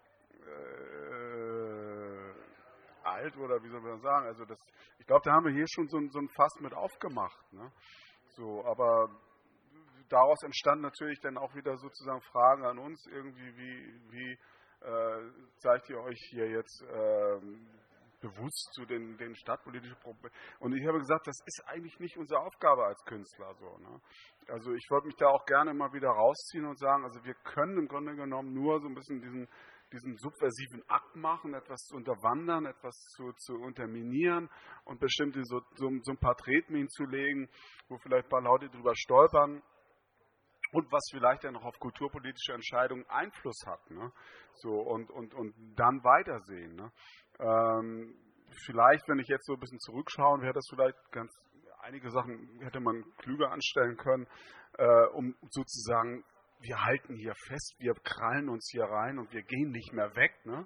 [0.45, 1.35] äh,
[3.03, 4.27] alt oder wie soll man sagen.
[4.27, 4.59] Also das,
[4.99, 7.53] ich glaube, da haben wir hier schon so, so ein Fass mit aufgemacht.
[7.53, 7.71] Ne?
[8.35, 9.09] So, aber
[10.09, 14.31] daraus entstanden natürlich dann auch wieder sozusagen Fragen an uns irgendwie, wie, wie
[14.81, 17.39] äh, zeigt ihr euch hier jetzt äh,
[18.21, 20.33] bewusst zu den, den stadtpolitischen Problemen.
[20.59, 23.77] Und ich habe gesagt, das ist eigentlich nicht unsere Aufgabe als Künstler so.
[23.77, 23.99] Ne?
[24.47, 27.77] Also ich wollte mich da auch gerne mal wieder rausziehen und sagen, also wir können
[27.77, 29.47] im Grunde genommen nur so ein bisschen diesen
[29.91, 34.49] diesen subversiven Akt machen, etwas zu unterwandern, etwas zu, zu unterminieren
[34.83, 37.47] und bestimmte so, so, so ein paar Tretminen zu legen,
[37.87, 39.61] wo vielleicht ein paar Leute drüber stolpern
[40.71, 43.89] und was vielleicht dann noch auf kulturpolitische Entscheidungen Einfluss hat.
[43.91, 44.11] Ne?
[44.55, 46.75] So, und, und, und dann weitersehen.
[46.75, 46.91] Ne?
[47.39, 48.15] Ähm,
[48.65, 51.31] vielleicht, wenn ich jetzt so ein bisschen zurückschaue, wäre das vielleicht ganz,
[51.81, 54.27] einige Sachen hätte man klüger anstellen können,
[54.77, 56.23] äh, um sozusagen
[56.59, 60.33] wir halten hier fest, wir krallen uns hier rein und wir gehen nicht mehr weg.
[60.45, 60.65] Ne?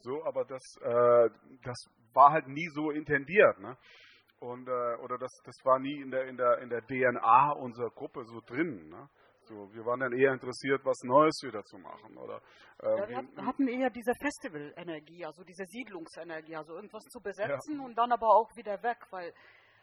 [0.00, 1.30] So, aber das, äh,
[1.64, 1.76] das
[2.12, 3.58] war halt nie so intendiert.
[3.58, 3.76] Ne?
[4.40, 7.90] Und, äh, oder das, das war nie in der, in, der, in der DNA unserer
[7.90, 8.88] Gruppe so drin.
[8.90, 9.08] Ne?
[9.44, 12.16] So, wir waren dann eher interessiert, was Neues wieder zu machen.
[12.18, 12.42] Oder,
[12.82, 17.84] äh, ja, wir hatten eher diese Festival-Energie, also diese Siedlungsenergie, also irgendwas zu besetzen ja.
[17.84, 19.32] und dann aber auch wieder weg, weil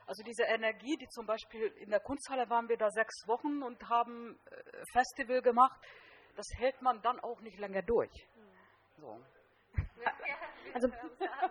[0.06, 3.82] also diese Energie, die zum Beispiel in der Kunsthalle waren wir da sechs Wochen und
[3.90, 5.80] haben äh, Festival gemacht,
[6.36, 8.12] das hält man dann auch nicht länger durch.
[8.98, 9.18] So.
[10.74, 10.88] Also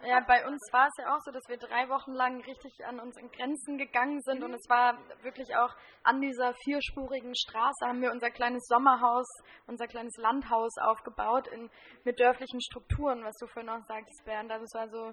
[0.04, 2.98] ja, bei uns war es ja auch so, dass wir drei Wochen lang richtig an
[2.98, 4.46] unseren Grenzen gegangen sind mhm.
[4.46, 9.26] und es war wirklich auch an dieser vierspurigen Straße haben wir unser kleines Sommerhaus,
[9.66, 11.70] unser kleines Landhaus aufgebaut in,
[12.04, 14.50] mit dörflichen Strukturen, was du vorhin auch sagtest, Bernd.
[14.50, 15.12] Also es war so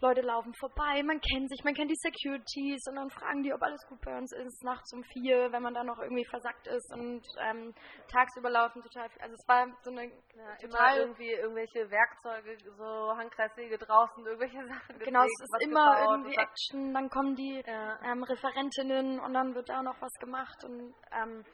[0.00, 3.62] Leute laufen vorbei, man kennt sich, man kennt die Securities und dann fragen die, ob
[3.62, 6.92] alles gut bei uns ist, nachts um vier, wenn man da noch irgendwie versackt ist
[6.92, 7.74] und ähm,
[8.10, 9.22] tagsüber laufen total viel.
[9.22, 14.98] Also es war so eine ja, total irgendwie irgendwelche Werkzeuge, so Handkreissäge draußen, irgendwelche Sachen.
[14.98, 17.98] Genau, es ist immer irgendwie Action, dann kommen die ja.
[18.04, 21.44] ähm, Referentinnen und dann wird da noch was gemacht und ähm,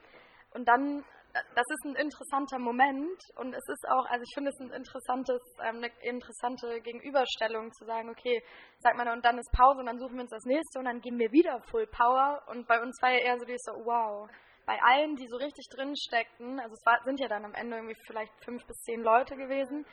[0.55, 4.61] und dann das ist ein interessanter Moment und es ist auch, also ich finde es
[4.61, 8.43] ein interessantes, ähm, eine interessante Gegenüberstellung zu sagen, okay,
[8.81, 11.01] sag mal, und dann ist Pause und dann suchen wir uns das nächste und dann
[11.01, 14.29] geben wir wieder Full Power und bei uns war ja eher so die so, wow,
[14.67, 17.77] bei allen, die so richtig drin steckten, also es war, sind ja dann am Ende
[17.77, 19.87] irgendwie vielleicht fünf bis zehn Leute gewesen,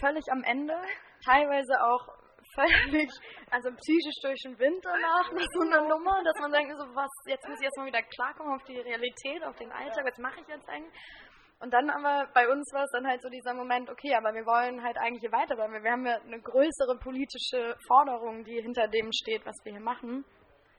[0.00, 0.76] völlig am Ende,
[1.24, 2.23] teilweise auch
[2.54, 3.10] völlig,
[3.50, 7.10] also psychisch durch den Wind danach nach so einer Nummer, dass man denkt, so was,
[7.26, 10.48] jetzt muss ich erstmal wieder klarkommen auf die Realität, auf den Alltag, was mache ich
[10.48, 10.94] jetzt eigentlich?
[11.60, 14.44] Und dann aber bei uns war es dann halt so dieser Moment, okay, aber wir
[14.44, 18.88] wollen halt eigentlich hier weiter, weil wir haben ja eine größere politische Forderung, die hinter
[18.88, 20.24] dem steht, was wir hier machen.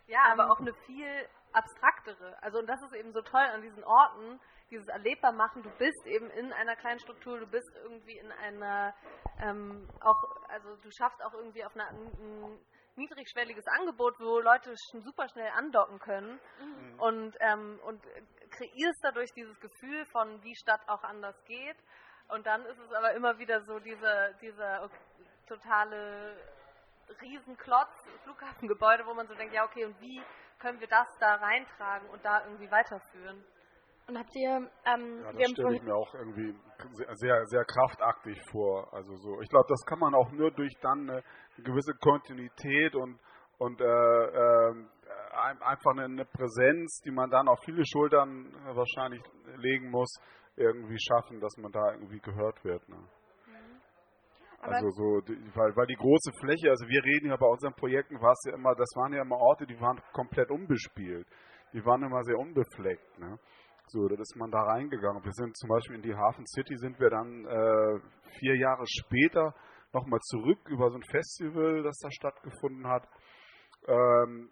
[0.08, 2.38] Ja, aber ähm, auch eine viel abstraktere.
[2.42, 5.64] Also und das ist eben so toll an diesen Orten, dieses erlebbar machen.
[5.64, 8.94] Du bist eben in einer kleinen Struktur, du bist irgendwie in einer
[9.42, 12.60] ähm, auch, also du schaffst auch irgendwie auf einer, ein
[12.96, 17.00] niedrigschwelliges Angebot, wo Leute schon super schnell andocken können mhm.
[17.00, 18.02] und, ähm, und
[18.52, 21.78] kreierst dadurch dieses Gefühl von, wie Stadt auch anders geht.
[22.30, 24.90] Und dann ist es aber immer wieder so diese, dieser
[25.48, 26.38] totale
[27.22, 30.24] Riesenklotz, Flughafengebäude, wo man so denkt, ja okay, und wie
[30.60, 33.46] können wir das da reintragen und da irgendwie weiterführen?
[34.08, 34.70] Und habt ihr.
[34.86, 36.56] Ähm, ja, das stelle ich mir auch irgendwie
[37.14, 38.94] sehr, sehr kraftaktig vor.
[38.94, 41.24] Also so, ich glaube, das kann man auch nur durch dann eine
[41.58, 43.20] gewisse Kontinuität und,
[43.58, 44.86] und äh, äh,
[45.62, 49.24] einfach eine, Präsenz, die man dann auf viele Schultern wahrscheinlich
[49.58, 50.14] legen muss,
[50.56, 52.88] irgendwie schaffen, dass man da irgendwie gehört wird.
[52.88, 52.98] Ne?
[52.98, 53.82] Mhm.
[54.62, 55.04] Also so,
[55.56, 58.54] weil, weil die große Fläche, also wir reden ja bei unseren Projekten, war es ja
[58.54, 61.28] immer, das waren ja immer Orte, die waren komplett unbespielt.
[61.74, 63.20] Die waren immer sehr unbefleckt.
[63.20, 63.38] Ne?
[63.88, 65.24] So, da ist man da reingegangen.
[65.24, 68.00] Wir sind zum Beispiel in die Hafen City, sind wir dann äh,
[68.40, 69.54] vier Jahre später
[69.94, 73.08] nochmal zurück über so ein Festival, das da stattgefunden hat.
[73.88, 74.50] Ähm,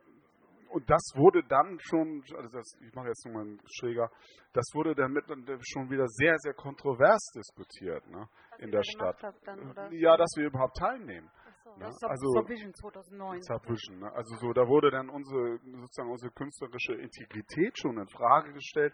[0.69, 4.09] und das wurde dann schon, also das, ich mache jetzt nochmal einen Schräger,
[4.53, 5.25] das wurde dann mit,
[5.61, 9.21] schon wieder sehr, sehr kontrovers diskutiert ne, in der Stadt.
[9.45, 11.29] Dann, ja, dass wir überhaupt teilnehmen.
[11.77, 11.85] Ne?
[11.85, 13.41] Also Subvision 2009.
[13.41, 14.11] Subvision, ne?
[14.13, 18.93] Also so, da wurde dann unsere sozusagen unsere künstlerische Integrität schon in Frage gestellt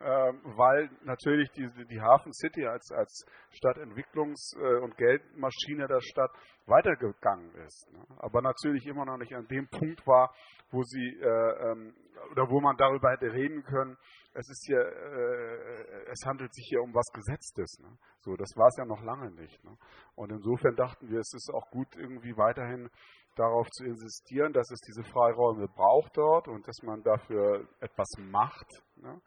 [0.00, 6.30] weil natürlich die, die Hafen City als, als Stadtentwicklungs- äh, und Geldmaschine der Stadt
[6.66, 7.92] weitergegangen ist.
[7.92, 8.04] Ne?
[8.18, 10.34] Aber natürlich immer noch nicht an dem Punkt war,
[10.70, 11.94] wo sie äh, ähm,
[12.32, 13.96] oder wo man darüber hätte reden können,
[14.32, 17.78] es ist hier, äh, es handelt sich hier um was Gesetztes.
[17.80, 17.96] Ne?
[18.20, 19.62] So, das war es ja noch lange nicht.
[19.64, 19.76] Ne?
[20.16, 22.90] Und insofern dachten wir, es ist auch gut, irgendwie weiterhin
[23.36, 28.68] darauf zu insistieren, dass es diese Freiräume braucht dort und dass man dafür etwas macht.
[28.96, 29.20] Ne?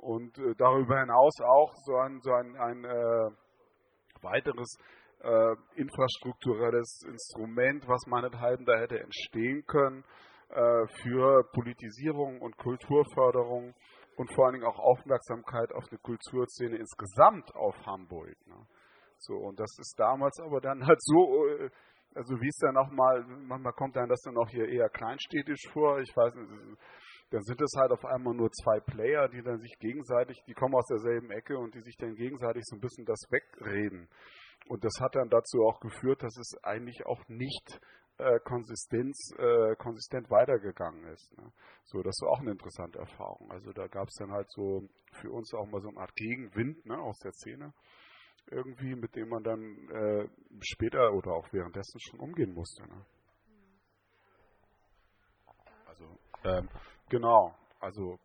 [0.00, 3.30] Und äh, darüber hinaus auch so ein, so ein, ein äh,
[4.22, 4.78] weiteres
[5.22, 10.04] äh, infrastrukturelles Instrument, was meinethalben da hätte entstehen können
[10.48, 13.74] äh, für Politisierung und Kulturförderung
[14.16, 18.36] und vor allen Dingen auch Aufmerksamkeit auf eine Kulturszene insgesamt auf Hamburg.
[18.46, 18.66] Ne?
[19.18, 21.70] So, und das ist damals aber dann halt so, äh,
[22.14, 25.68] also wie es dann auch mal, manchmal kommt dann das dann auch hier eher kleinstädtisch
[25.72, 26.78] vor, ich weiß nicht,
[27.30, 30.74] dann sind es halt auf einmal nur zwei Player, die dann sich gegenseitig, die kommen
[30.74, 34.08] aus derselben Ecke und die sich dann gegenseitig so ein bisschen das wegreden.
[34.68, 37.80] Und das hat dann dazu auch geführt, dass es eigentlich auch nicht
[38.18, 41.36] äh, Konsistenz, äh, konsistent weitergegangen ist.
[41.38, 41.50] Ne?
[41.84, 43.50] So, das war auch eine interessante Erfahrung.
[43.50, 46.84] Also da gab es dann halt so für uns auch mal so eine Art Gegenwind
[46.84, 47.72] ne, aus der Szene
[48.50, 50.28] irgendwie, mit dem man dann äh,
[50.60, 52.82] später oder auch währenddessen schon umgehen musste.
[52.82, 53.06] Ne?
[55.86, 56.68] Also ähm,
[57.10, 58.18] genau, also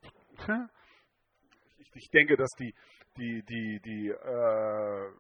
[1.78, 2.74] ich, ich, denke, dass die
[3.18, 5.12] die die die äh,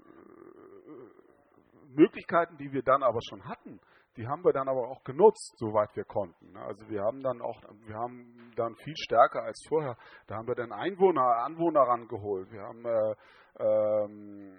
[1.89, 3.79] Möglichkeiten, die wir dann aber schon hatten,
[4.17, 6.53] die haben wir dann aber auch genutzt, soweit wir konnten.
[6.53, 6.61] Ne?
[6.61, 9.97] Also wir haben dann auch, wir haben dann viel stärker als vorher,
[10.27, 12.49] da haben wir dann Einwohner, Anwohner rangeholt.
[12.51, 13.15] Wir haben äh,
[13.59, 14.53] ähm,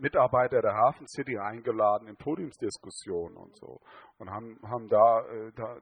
[0.00, 3.80] Mitarbeiter der Hafen City eingeladen in Podiumsdiskussionen und so
[4.18, 5.78] und haben, haben da, äh, da,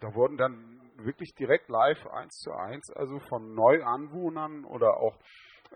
[0.00, 5.16] da wurden dann wirklich direkt live eins zu eins, also von Neuanwohnern oder auch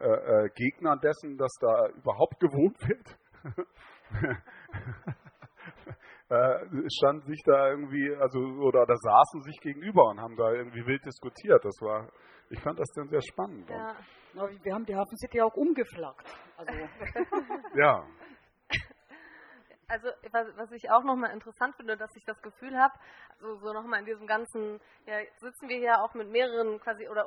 [0.00, 3.18] äh, äh, Gegnern dessen, dass da überhaupt gewohnt wird.
[6.30, 10.86] äh, stand sich da irgendwie, also oder da saßen sich gegenüber und haben da irgendwie
[10.86, 11.64] wild diskutiert.
[11.64, 12.08] Das war,
[12.50, 13.68] ich fand das dann sehr spannend.
[13.68, 13.96] Ja.
[14.34, 16.26] wir haben die Hafen City auch umgeflaggt.
[16.56, 16.72] Also.
[17.74, 18.06] ja.
[19.92, 20.08] Also
[20.56, 22.94] was, ich auch nochmal interessant finde, dass ich das Gefühl habe,
[23.34, 27.26] also so nochmal in diesem ganzen, ja, sitzen wir hier auch mit mehreren quasi oder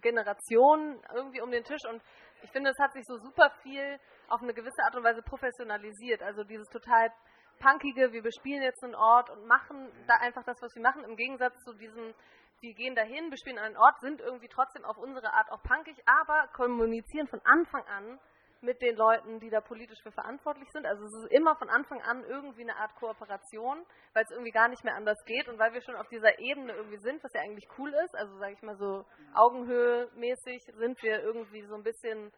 [0.00, 2.02] Generationen irgendwie um den Tisch und
[2.42, 6.22] ich finde, es hat sich so super viel auf eine gewisse Art und Weise professionalisiert.
[6.22, 7.12] Also dieses total
[7.60, 11.16] punkige, wir bespielen jetzt einen Ort und machen da einfach das, was wir machen, im
[11.16, 12.14] Gegensatz zu diesem,
[12.60, 16.48] wir gehen dahin, bespielen einen Ort, sind irgendwie trotzdem auf unsere Art auch punkig, aber
[16.54, 18.18] kommunizieren von Anfang an
[18.62, 20.86] mit den Leuten, die da politisch für verantwortlich sind.
[20.86, 24.68] Also es ist immer von Anfang an irgendwie eine Art Kooperation, weil es irgendwie gar
[24.68, 27.40] nicht mehr anders geht und weil wir schon auf dieser Ebene irgendwie sind, was ja
[27.40, 28.14] eigentlich cool ist.
[28.14, 32.32] Also sage ich mal so Augenhöhe mäßig sind wir irgendwie so ein bisschen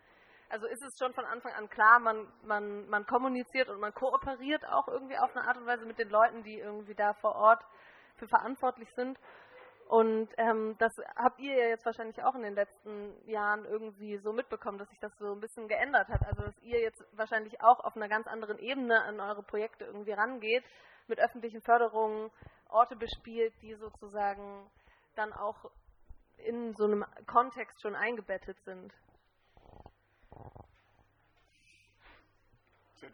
[0.51, 4.65] also ist es schon von Anfang an klar, man, man, man kommuniziert und man kooperiert
[4.69, 7.65] auch irgendwie auf eine Art und Weise mit den Leuten, die irgendwie da vor Ort
[8.17, 9.19] für verantwortlich sind.
[9.89, 14.33] Und ähm, das habt ihr ja jetzt wahrscheinlich auch in den letzten Jahren irgendwie so
[14.33, 16.25] mitbekommen, dass sich das so ein bisschen geändert hat.
[16.27, 20.13] Also dass ihr jetzt wahrscheinlich auch auf einer ganz anderen Ebene an eure Projekte irgendwie
[20.13, 20.65] rangeht,
[21.07, 22.31] mit öffentlichen Förderungen
[22.69, 24.67] Orte bespielt, die sozusagen
[25.17, 25.71] dann auch
[26.39, 28.93] in so einem Kontext schon eingebettet sind.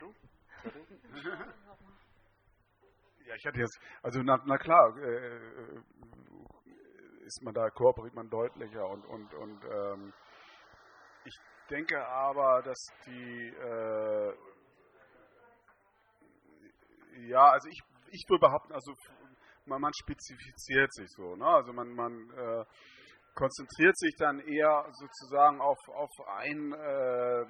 [0.00, 0.14] du?
[3.26, 5.83] ja, ich hatte jetzt, also na, na klar, äh, äh,
[7.30, 10.12] ist man da, kooperiert man deutlicher und, und, und ähm,
[11.24, 11.36] ich
[11.70, 14.34] denke aber, dass die, äh,
[17.28, 18.94] ja, also ich, ich würde behaupten, also
[19.66, 21.46] man, man spezifiziert sich so, ne?
[21.46, 22.64] also man, man äh,
[23.34, 27.44] konzentriert sich dann eher sozusagen auf, auf ein äh,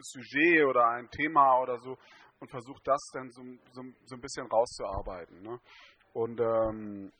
[0.00, 1.96] Sujet oder ein Thema oder so
[2.38, 5.42] und versucht das dann so, so, so ein bisschen rauszuarbeiten.
[5.42, 5.58] Ne?
[6.12, 7.12] Und ähm,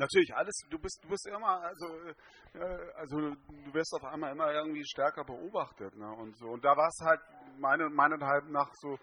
[0.00, 1.86] natürlich alles, du bist, du bist immer, also,
[2.54, 6.10] äh, also du wirst auf einmal immer irgendwie stärker beobachtet, ne?
[6.10, 6.48] Und so.
[6.48, 7.20] Und da war es halt
[7.58, 8.98] meine, meinethalb nach so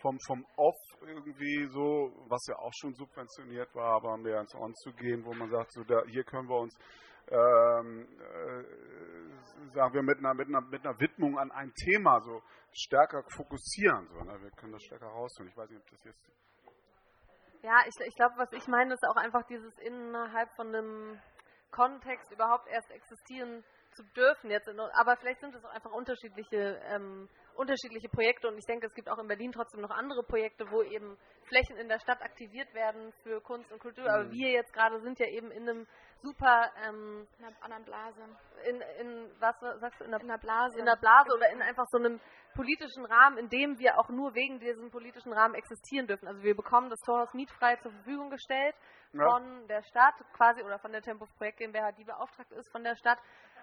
[0.00, 4.74] vom, vom Off irgendwie so, was ja auch schon subventioniert war, aber mehr ins On
[4.74, 6.76] zu gehen, wo man sagt, so da, hier können wir uns
[7.30, 12.42] ähm, äh, sagen wir mit einer, mit, einer, mit einer Widmung an ein Thema so
[12.72, 14.08] stärker fokussieren.
[14.08, 14.40] So, ne?
[14.40, 15.50] Wir können das stärker rausholen.
[15.50, 16.30] Ich weiß nicht, ob das jetzt.
[17.62, 21.20] Ja, ich, ich glaube, was ich meine, ist auch einfach dieses innerhalb von einem
[21.70, 24.50] Kontext überhaupt erst existieren zu dürfen.
[24.50, 28.94] Jetzt, aber vielleicht sind es auch einfach unterschiedliche ähm, unterschiedliche Projekte und ich denke, es
[28.94, 31.18] gibt auch in Berlin trotzdem noch andere Projekte, wo eben
[31.48, 34.04] Flächen in der Stadt aktiviert werden für Kunst und Kultur.
[34.04, 34.10] Mhm.
[34.10, 35.86] Aber wir jetzt gerade sind ja eben in einem
[36.22, 38.22] super ähm, in einer anderen Blase.
[38.64, 40.04] In, in was sagst du?
[40.04, 40.78] In einer, in einer Blase.
[40.78, 42.20] In einer Blase oder in einfach so einem
[42.54, 46.26] politischen Rahmen, in dem wir auch nur wegen diesem politischen Rahmen existieren dürfen.
[46.26, 48.74] Also wir bekommen das Torhaus mietfrei zur Verfügung gestellt
[49.12, 49.24] ja.
[49.24, 52.96] von der Stadt quasi oder von der Tempus Projekt GmbH, die beauftragt ist von der
[52.96, 53.18] Stadt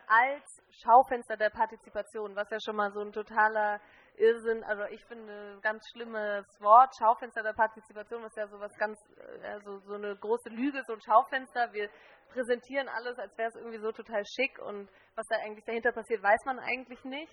[0.08, 3.80] als Schaufenster der Partizipation, was ja schon mal so ein totaler
[4.18, 8.98] Irrsinn, also ich finde ganz schlimmes Wort, Schaufenster der Partizipation ist ja sowas ganz,
[9.44, 11.72] also so eine große Lüge, so ein Schaufenster.
[11.74, 11.90] Wir
[12.30, 16.22] präsentieren alles, als wäre es irgendwie so total schick und was da eigentlich dahinter passiert,
[16.24, 17.32] weiß man eigentlich nicht.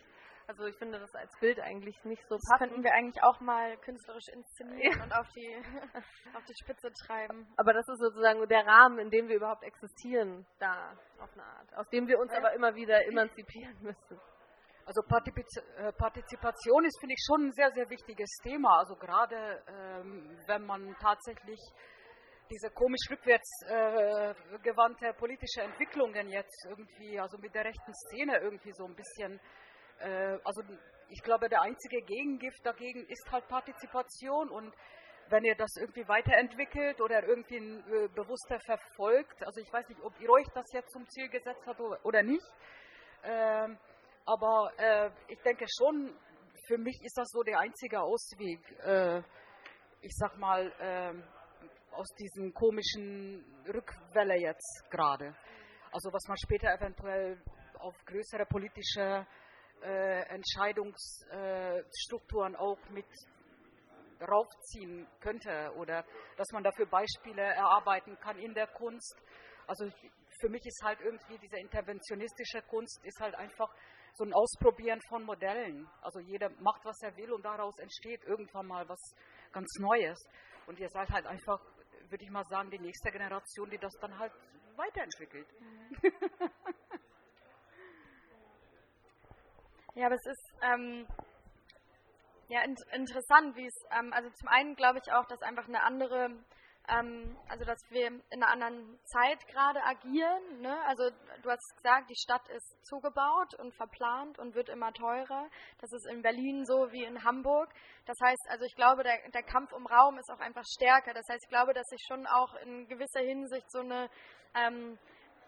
[0.49, 2.51] Also ich finde das als Bild eigentlich nicht so passend.
[2.51, 5.05] Das könnten wir eigentlich auch mal künstlerisch inszenieren ja.
[5.05, 5.57] und auf die,
[6.37, 7.47] auf die Spitze treiben.
[7.57, 11.75] Aber das ist sozusagen der Rahmen, in dem wir überhaupt existieren, da auf eine Art.
[11.77, 12.39] Aus dem wir uns ja.
[12.39, 14.21] aber immer wieder emanzipieren müssen.
[14.85, 18.79] Also äh, Partizipation ist, finde ich, schon ein sehr, sehr wichtiges Thema.
[18.79, 21.61] Also gerade ähm, wenn man tatsächlich
[22.51, 28.73] diese komisch rückwärts äh, gewandte politische Entwicklungen jetzt irgendwie, also mit der rechten Szene irgendwie
[28.73, 29.41] so ein bisschen
[30.03, 30.63] äh, also
[31.09, 34.75] ich glaube, der einzige Gegengift dagegen ist halt Partizipation und
[35.29, 40.19] wenn ihr das irgendwie weiterentwickelt oder irgendwie äh, bewusster verfolgt, also ich weiß nicht, ob
[40.21, 42.47] ihr euch das jetzt zum Ziel gesetzt habt oder nicht,
[43.23, 43.69] äh,
[44.25, 46.17] aber äh, ich denke schon,
[46.67, 49.19] für mich ist das so der einzige Ausweg, äh,
[50.01, 51.23] ich sag mal, ähm,
[51.93, 55.37] aus diesem komischen Rückwelle jetzt gerade.
[55.93, 57.41] Also was man später eventuell
[57.79, 59.27] auf größere politische
[59.83, 63.07] äh, Entscheidungsstrukturen auch mit
[64.21, 66.05] raufziehen könnte oder
[66.37, 69.21] dass man dafür Beispiele erarbeiten kann in der Kunst.
[69.67, 69.91] Also
[70.41, 73.75] für mich ist halt irgendwie diese interventionistische Kunst ist halt einfach
[74.15, 75.89] so ein Ausprobieren von Modellen.
[76.01, 79.01] Also jeder macht, was er will und daraus entsteht irgendwann mal was
[79.53, 80.19] ganz Neues.
[80.67, 81.61] Und ihr seid halt einfach,
[82.09, 84.33] würde ich mal sagen, die nächste Generation, die das dann halt
[84.77, 85.47] weiterentwickelt.
[85.61, 86.51] Mhm.
[89.95, 91.07] Ja, aber es ist ähm,
[92.49, 95.83] ja in interessant, wie es, ähm, also zum einen glaube ich auch, dass einfach eine
[95.83, 96.31] andere,
[96.89, 100.61] ähm, also dass wir in einer anderen Zeit gerade agieren.
[100.61, 100.77] Ne?
[100.87, 101.11] Also
[101.43, 105.49] du hast gesagt, die Stadt ist zugebaut und verplant und wird immer teurer.
[105.81, 107.73] Das ist in Berlin so wie in Hamburg.
[108.07, 111.15] Das heißt, also ich glaube, der, der Kampf um Raum ist auch einfach stärker.
[111.15, 114.11] Das heißt, ich glaube, dass sich schon auch in gewisser Hinsicht so eine
[114.55, 114.99] ähm,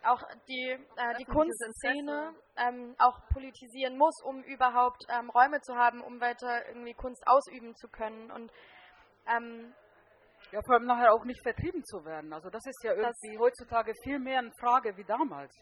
[0.07, 6.03] auch die, äh, die Kunstszene ähm, auch politisieren muss, um überhaupt ähm, Räume zu haben,
[6.03, 8.31] um weiter irgendwie Kunst ausüben zu können.
[8.31, 8.53] Und
[9.27, 9.73] ähm,
[10.55, 12.33] ja, vor allem nachher auch nicht vertrieben zu werden.
[12.33, 15.53] Also das ist ja irgendwie heutzutage viel mehr eine Frage wie damals.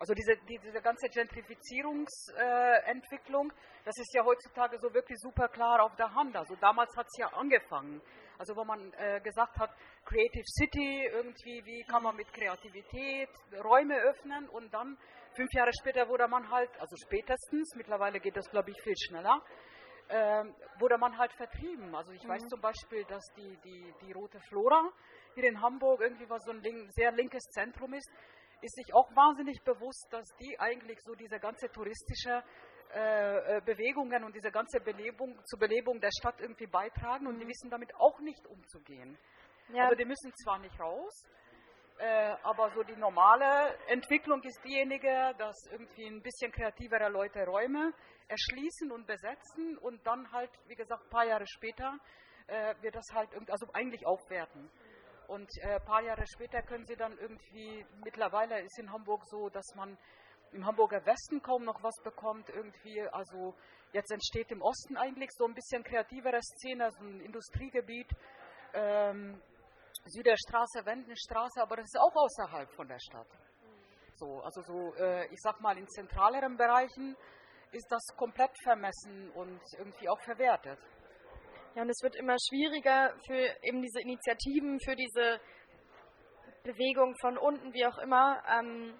[0.00, 5.84] Also diese, die, diese ganze Gentrifizierungsentwicklung, äh, das ist ja heutzutage so wirklich super klar
[5.84, 6.36] auf der Hand.
[6.36, 8.02] Also damals hat es ja angefangen.
[8.38, 9.70] Also wo man äh, gesagt hat,
[10.04, 13.30] Creative City, irgendwie, wie kann man mit Kreativität
[13.62, 14.98] Räume öffnen und dann
[15.36, 19.40] fünf Jahre später wurde man halt, also spätestens, mittlerweile geht das glaube ich viel schneller,
[20.08, 20.44] äh,
[20.78, 21.94] wurde man halt vertrieben.
[21.94, 22.28] Also ich mhm.
[22.28, 24.90] weiß zum Beispiel, dass die, die, die Rote Flora
[25.34, 28.10] hier in Hamburg irgendwie was so ein link, sehr linkes Zentrum ist,
[28.60, 32.42] ist sich auch wahnsinnig bewusst, dass die eigentlich so diese ganze touristische
[32.94, 37.44] äh, äh, Bewegungen und diese ganze Belebung zur Belebung der Stadt irgendwie beitragen und die
[37.44, 37.50] mhm.
[37.50, 39.18] wissen damit auch nicht umzugehen.
[39.72, 39.84] Ja.
[39.84, 41.26] Also die müssen zwar nicht raus,
[41.98, 47.92] äh, aber so die normale Entwicklung ist diejenige, dass irgendwie ein bisschen kreativere Leute Räume
[48.28, 51.98] erschließen und besetzen und dann halt, wie gesagt, ein paar Jahre später
[52.46, 54.70] äh, wird das halt also eigentlich aufwerten.
[55.26, 59.48] Und ein äh, paar Jahre später können sie dann irgendwie, mittlerweile ist in Hamburg so,
[59.50, 59.98] dass man
[60.52, 63.02] im Hamburger Westen kaum noch was bekommt irgendwie.
[63.12, 63.54] Also
[63.92, 68.08] jetzt entsteht im Osten eigentlich so ein bisschen kreativere Szene, so ein Industriegebiet.
[68.72, 69.40] Ähm,
[70.06, 73.26] Süderstraße, Wendenstraße, aber das ist auch außerhalb von der Stadt.
[74.14, 77.16] So, also so, äh, ich sag mal, in zentraleren Bereichen
[77.72, 80.78] ist das komplett vermessen und irgendwie auch verwertet.
[81.74, 85.40] Ja, und es wird immer schwieriger für eben diese Initiativen, für diese
[86.64, 88.98] Bewegung von unten, wie auch immer, ähm,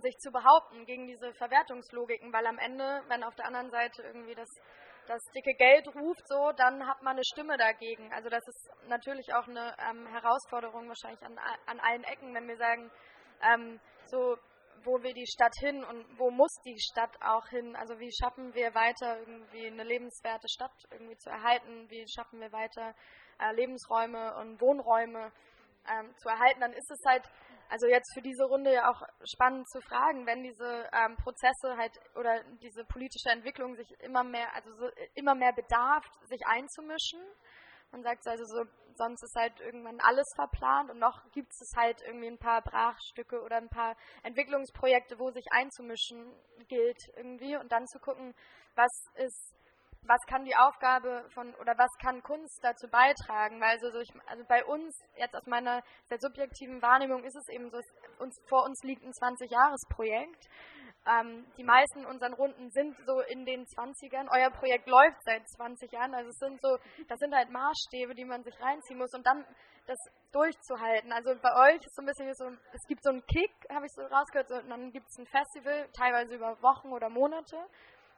[0.00, 4.34] sich zu behaupten gegen diese Verwertungslogiken, weil am Ende, wenn auf der anderen Seite irgendwie
[4.34, 4.48] das,
[5.06, 8.12] das dicke Geld ruft, so, dann hat man eine Stimme dagegen.
[8.12, 12.56] Also das ist natürlich auch eine ähm, Herausforderung wahrscheinlich an, an allen Ecken, wenn wir
[12.56, 12.90] sagen,
[13.42, 14.36] ähm, so,
[14.86, 17.76] wo will die Stadt hin und wo muss die Stadt auch hin?
[17.76, 21.90] Also wie schaffen wir weiter irgendwie eine lebenswerte Stadt irgendwie zu erhalten?
[21.90, 22.94] Wie schaffen wir weiter
[23.40, 25.32] äh, Lebensräume und Wohnräume
[25.90, 26.60] ähm, zu erhalten?
[26.60, 27.24] Dann ist es halt
[27.68, 31.92] also jetzt für diese Runde ja auch spannend zu fragen, wenn diese ähm, Prozesse halt
[32.14, 37.20] oder diese politische Entwicklung sich immer mehr, also so, immer mehr bedarf, sich einzumischen.
[37.92, 38.64] Man sagt also so,
[38.96, 43.40] sonst ist halt irgendwann alles verplant und noch gibt es halt irgendwie ein paar Brachstücke
[43.42, 46.34] oder ein paar Entwicklungsprojekte, wo sich einzumischen
[46.68, 48.34] gilt irgendwie und dann zu gucken,
[48.74, 49.56] was ist
[50.08, 53.60] was kann die Aufgabe von oder was kann Kunst dazu beitragen?
[53.60, 57.70] Weil also, ich, also bei uns, jetzt aus meiner sehr subjektiven Wahrnehmung, ist es eben
[57.70, 57.78] so,
[58.18, 60.48] uns, vor uns liegt ein 20-Jahres-Projekt.
[61.06, 64.28] Ähm, die meisten unseren Runden sind so in den 20ern.
[64.32, 66.14] Euer Projekt läuft seit 20 Jahren.
[66.14, 66.78] Also es sind so,
[67.08, 69.44] das sind halt Maßstäbe, die man sich reinziehen muss und dann
[69.86, 69.98] das
[70.32, 71.12] durchzuhalten.
[71.12, 73.92] Also bei euch ist so ein bisschen so, es gibt so einen Kick, habe ich
[73.92, 77.56] so rausgehört, so, und dann gibt es ein Festival, teilweise über Wochen oder Monate.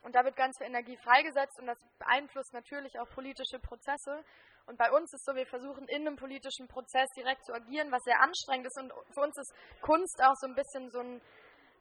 [0.02, 4.24] Und da wird ganz viel Energie freigesetzt und das beeinflusst natürlich auch politische Prozesse.
[4.66, 8.02] Und bei uns ist so, wir versuchen in einem politischen Prozess direkt zu agieren, was
[8.04, 8.78] sehr anstrengend ist.
[8.78, 11.20] Und für uns ist Kunst auch so ein bisschen so, ein,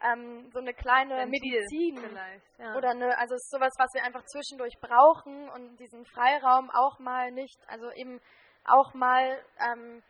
[0.03, 2.17] ähm, so eine kleine Ventil Medizin.
[2.59, 2.75] Ja.
[2.75, 6.99] Oder eine, also es ist sowas, was wir einfach zwischendurch brauchen und diesen Freiraum auch
[6.99, 8.19] mal nicht, also eben
[8.65, 10.03] auch mal ähm,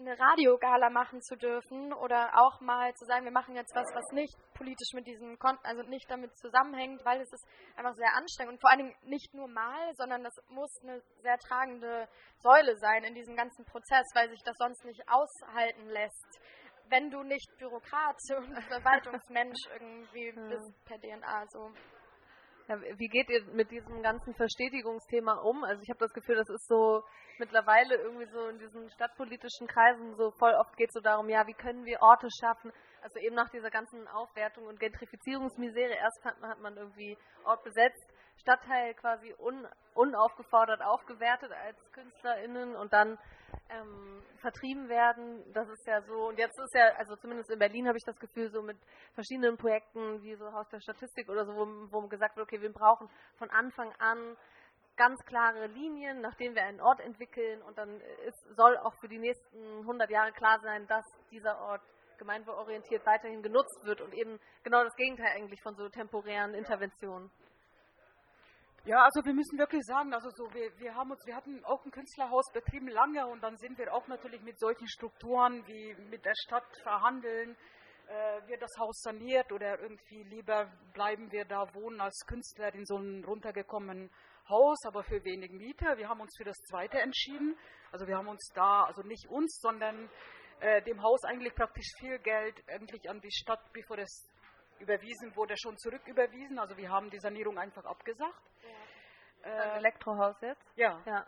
[0.00, 4.12] eine Radiogala machen zu dürfen oder auch mal zu sagen, wir machen jetzt was, was
[4.12, 7.46] nicht politisch mit diesem, Kon also nicht damit zusammenhängt, weil es ist
[7.76, 11.36] einfach sehr anstrengend und vor allen Dingen nicht nur mal, sondern das muss eine sehr
[11.38, 12.08] tragende
[12.38, 16.40] Säule sein in diesem ganzen Prozess, weil sich das sonst nicht aushalten lässt,
[16.90, 21.70] wenn du nicht Bürokrat und Verwaltungsmensch irgendwie bist per DNA so.
[22.68, 25.64] Ja, wie geht ihr mit diesem ganzen Verstetigungsthema um?
[25.64, 27.02] Also ich habe das Gefühl, das ist so
[27.38, 31.46] mittlerweile irgendwie so in diesen stadtpolitischen Kreisen so voll oft geht es so darum, ja,
[31.46, 32.70] wie können wir Orte schaffen?
[33.02, 37.64] Also eben nach dieser ganzen Aufwertung und Gentrifizierungsmisere, erst hat man, hat man irgendwie Ort
[37.64, 43.18] besetzt, Stadtteil quasi un, unaufgefordert aufgewertet als KünstlerInnen und dann
[43.70, 45.44] ähm, vertrieben werden.
[45.52, 48.18] Das ist ja so, und jetzt ist ja, also zumindest in Berlin habe ich das
[48.18, 48.78] Gefühl, so mit
[49.14, 52.72] verschiedenen Projekten wie so Haus der Statistik oder so, wo, wo gesagt wird, okay, wir
[52.72, 53.08] brauchen
[53.38, 54.36] von Anfang an
[54.96, 59.18] ganz klare Linien, nachdem wir einen Ort entwickeln und dann ist, soll auch für die
[59.18, 61.82] nächsten 100 Jahre klar sein, dass dieser Ort
[62.18, 67.30] gemeinwohlorientiert weiterhin genutzt wird und eben genau das Gegenteil eigentlich von so temporären Interventionen.
[68.86, 71.84] Ja, also wir müssen wirklich sagen, also so wir, wir haben uns, wir hatten auch
[71.84, 76.24] ein Künstlerhaus betrieben lange und dann sind wir auch natürlich mit solchen Strukturen wie mit
[76.24, 77.54] der Stadt verhandeln,
[78.08, 82.86] äh, wird das Haus saniert oder irgendwie lieber bleiben wir da wohnen als Künstler in
[82.86, 84.10] so einem runtergekommenen
[84.48, 85.98] Haus, aber für wenig Miete.
[85.98, 87.58] Wir haben uns für das zweite entschieden.
[87.92, 90.08] Also wir haben uns da, also nicht uns, sondern
[90.60, 94.29] äh, dem Haus eigentlich praktisch viel Geld eigentlich an die Stadt, bevor es
[94.80, 96.58] überwiesen wurde, schon zurücküberwiesen.
[96.58, 98.42] Also wir haben die Sanierung einfach abgesagt.
[98.62, 99.50] Ja.
[99.50, 100.66] Äh, Elektrohaus jetzt?
[100.76, 101.00] Ja.
[101.06, 101.26] ja.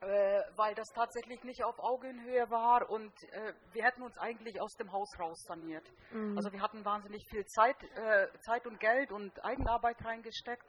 [0.00, 4.74] Äh, weil das tatsächlich nicht auf Augenhöhe war und äh, wir hätten uns eigentlich aus
[4.74, 5.88] dem Haus raus saniert.
[6.10, 6.36] Mhm.
[6.36, 10.66] Also wir hatten wahnsinnig viel Zeit, äh, Zeit und Geld und Eigenarbeit reingesteckt.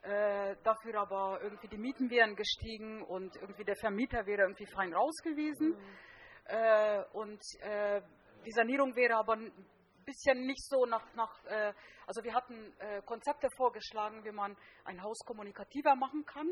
[0.00, 4.94] Äh, dafür aber irgendwie die Mieten wären gestiegen und irgendwie der Vermieter wäre irgendwie fein
[4.94, 5.76] raus gewesen.
[5.76, 5.96] Mhm.
[6.46, 7.42] Äh, und
[8.46, 9.36] die Sanierung wäre aber
[10.04, 11.72] bisschen nicht so nach, nach äh,
[12.06, 16.48] also wir hatten äh, Konzepte vorgeschlagen, wie man ein Haus kommunikativer machen kann.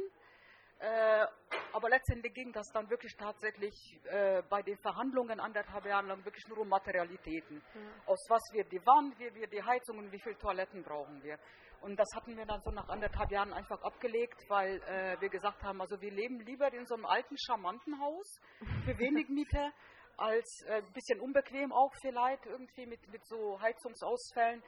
[0.81, 1.27] Äh,
[1.73, 3.75] aber letztendlich ging das dann wirklich tatsächlich
[4.05, 7.57] äh, bei den Verhandlungen anderthalb Jahre lang wirklich nur um Materialitäten.
[7.57, 7.93] Mhm.
[8.07, 11.39] Aus was wird die Wand, wie wird die Heizung und wie viele Toiletten brauchen wir.
[11.83, 15.63] Und das hatten wir dann so nach anderthalb Jahren einfach abgelegt, weil äh, wir gesagt
[15.63, 18.41] haben, also wir leben lieber in so einem alten, charmanten Haus
[18.85, 19.73] für wenig Miete
[20.21, 24.63] als ein äh, bisschen unbequem auch vielleicht irgendwie mit, mit so Heizungsausfällen.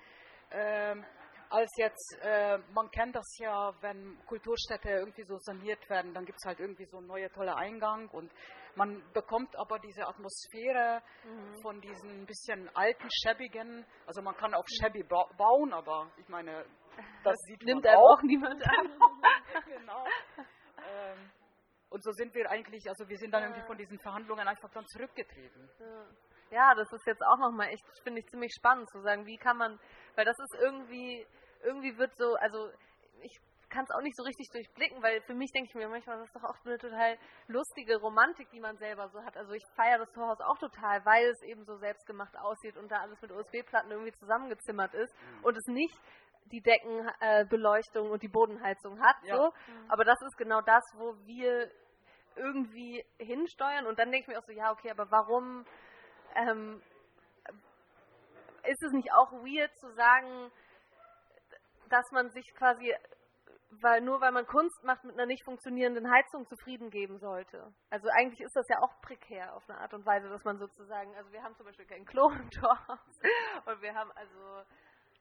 [0.50, 1.04] Ähm,
[1.50, 6.38] als jetzt, äh, man kennt das ja, wenn Kulturstädte irgendwie so saniert werden, dann gibt
[6.40, 8.32] es halt irgendwie so einen neuen toller Eingang und
[8.74, 11.60] man bekommt aber diese Atmosphäre mhm.
[11.60, 16.64] von diesen bisschen alten, schäbigen, also man kann auch schäbig ba bauen, aber ich meine,
[16.96, 18.18] das, das sieht nimmt man auch.
[18.18, 18.98] auch niemand an.
[19.66, 20.04] genau.
[20.88, 21.30] Ähm,
[21.92, 24.86] und so sind wir eigentlich, also wir sind dann irgendwie von diesen Verhandlungen einfach dann
[24.86, 25.68] zurückgetreten.
[26.50, 29.56] Ja, das ist jetzt auch nochmal echt, finde ich, ziemlich spannend zu sagen, wie kann
[29.56, 29.78] man,
[30.16, 31.26] weil das ist irgendwie,
[31.62, 32.70] irgendwie wird so, also
[33.22, 33.40] ich
[33.70, 36.26] kann es auch nicht so richtig durchblicken, weil für mich denke ich mir manchmal, das
[36.26, 37.16] ist doch auch eine total
[37.48, 39.36] lustige Romantik, die man selber so hat.
[39.36, 43.00] Also ich feiere das Torhaus auch total, weil es eben so selbstgemacht aussieht und da
[43.00, 45.44] alles mit USB-Platten irgendwie zusammengezimmert ist mhm.
[45.44, 45.96] und es nicht
[46.52, 49.16] die Deckenbeleuchtung äh, und die Bodenheizung hat.
[49.24, 49.36] Ja.
[49.36, 49.44] So.
[49.46, 49.90] Mhm.
[49.90, 51.70] Aber das ist genau das, wo wir
[52.36, 53.86] irgendwie hinsteuern.
[53.86, 55.64] Und dann denke ich mir auch so, ja, okay, aber warum
[56.34, 56.82] ähm,
[58.64, 60.50] ist es nicht auch weird zu sagen,
[61.88, 62.94] dass man sich quasi
[63.80, 67.72] weil nur weil man Kunst macht, mit einer nicht funktionierenden Heizung zufrieden geben sollte.
[67.90, 71.14] Also eigentlich ist das ja auch prekär auf eine Art und Weise, dass man sozusagen,
[71.16, 73.20] also wir haben zum Beispiel kein Klo im Torhaus
[73.66, 74.62] und wir haben also,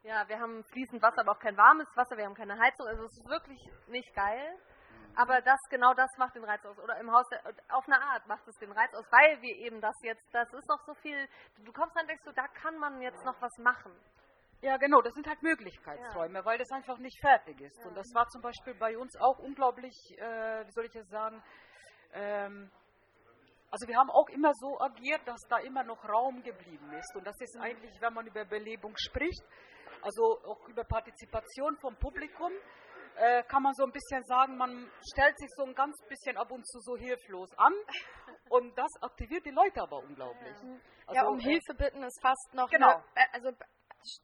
[0.04, 3.06] ja, wir haben fließend Wasser, aber auch kein warmes Wasser, wir haben keine Heizung, also
[3.06, 4.58] es ist wirklich nicht geil.
[5.16, 6.78] Aber das, genau das macht den Reiz aus.
[6.80, 7.26] Oder im Haus,
[7.70, 10.68] auf eine Art macht es den Reiz aus, weil wir eben das jetzt, das ist
[10.70, 11.28] noch so viel,
[11.66, 13.92] du kommst dann denkst du, da kann man jetzt noch was machen.
[14.62, 16.46] Ja, genau, das sind halt Möglichkeitsräume, ja.
[16.46, 17.80] weil das einfach nicht fertig ist.
[17.80, 17.88] Ja.
[17.88, 21.42] Und das war zum Beispiel bei uns auch unglaublich, äh, wie soll ich das sagen,
[22.14, 22.70] ähm,
[23.72, 27.16] also wir haben auch immer so agiert, dass da immer noch Raum geblieben ist.
[27.16, 27.62] Und das ist mhm.
[27.62, 29.44] eigentlich, wenn man über Belebung spricht,
[30.02, 32.52] also auch über Partizipation vom Publikum,
[33.22, 36.50] äh, kann man so ein bisschen sagen, man stellt sich so ein ganz bisschen ab
[36.52, 37.74] und zu so hilflos an.
[38.50, 40.58] Und das aktiviert die Leute aber unglaublich.
[40.62, 40.70] Ja,
[41.08, 42.70] also, ja um äh, Hilfe bitten ist fast noch.
[42.70, 43.02] Genau.
[43.16, 43.52] Eine, also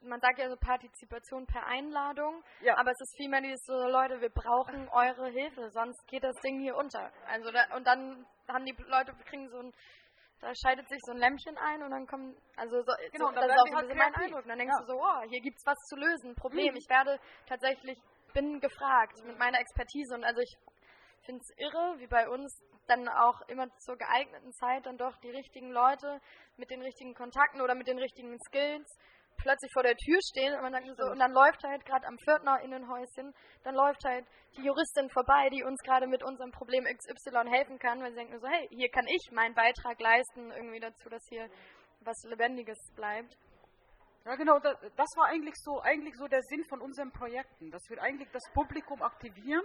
[0.01, 2.75] man sagt ja so Partizipation per Einladung, ja.
[2.77, 6.59] aber es ist vielmehr dieses so, Leute, wir brauchen eure Hilfe, sonst geht das Ding
[6.59, 7.11] hier unter.
[7.27, 9.73] Also da, und dann haben die Leute, kriegen so ein,
[10.41, 13.45] da scheidet sich so ein Lämpchen ein und dann kommen, also so, genau, so, das
[13.45, 14.41] ist auch so ein halt bisschen mein Eindruck.
[14.43, 14.85] Und dann denkst ja.
[14.85, 16.73] du so, oh, hier gibt's was zu lösen, Problem.
[16.73, 16.77] Mhm.
[16.77, 17.97] Ich werde tatsächlich,
[18.37, 20.55] bin gefragt mit meiner Expertise und also ich
[21.25, 25.31] finde es irre, wie bei uns dann auch immer zur geeigneten Zeit dann doch die
[25.31, 26.21] richtigen Leute
[26.55, 28.87] mit den richtigen Kontakten oder mit den richtigen Skills
[29.37, 32.17] plötzlich vor der Tür stehen und, man sagt so, und dann läuft halt gerade am
[32.19, 33.33] Pförtnerinnenhäuschen,
[33.63, 34.25] dann läuft halt
[34.55, 38.39] die Juristin vorbei, die uns gerade mit unserem Problem XY helfen kann, weil sie denken
[38.39, 41.49] so, hey, hier kann ich meinen Beitrag leisten, irgendwie dazu, dass hier
[42.01, 43.35] was Lebendiges bleibt.
[44.27, 48.01] Ja, genau, das, war eigentlich so, eigentlich so der Sinn von unseren Projekten, dass wir
[48.01, 49.63] eigentlich das Publikum aktivieren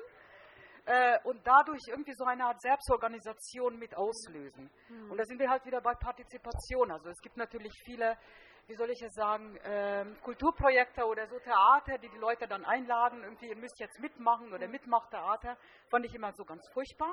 [0.87, 4.71] äh, und dadurch irgendwie so eine Art Selbstorganisation mit auslösen.
[4.89, 5.11] Mhm.
[5.11, 6.93] Und da sind wir halt wieder bei Partizipation.
[6.93, 8.17] Also es gibt natürlich viele
[8.69, 13.25] wie soll ich es sagen, ähm, Kulturprojekte oder so Theater, die die Leute dann einladen,
[13.25, 15.57] irgendwie, ihr müsst jetzt mitmachen oder Mitmachtheater,
[15.91, 17.13] fand ich immer so ganz furchtbar.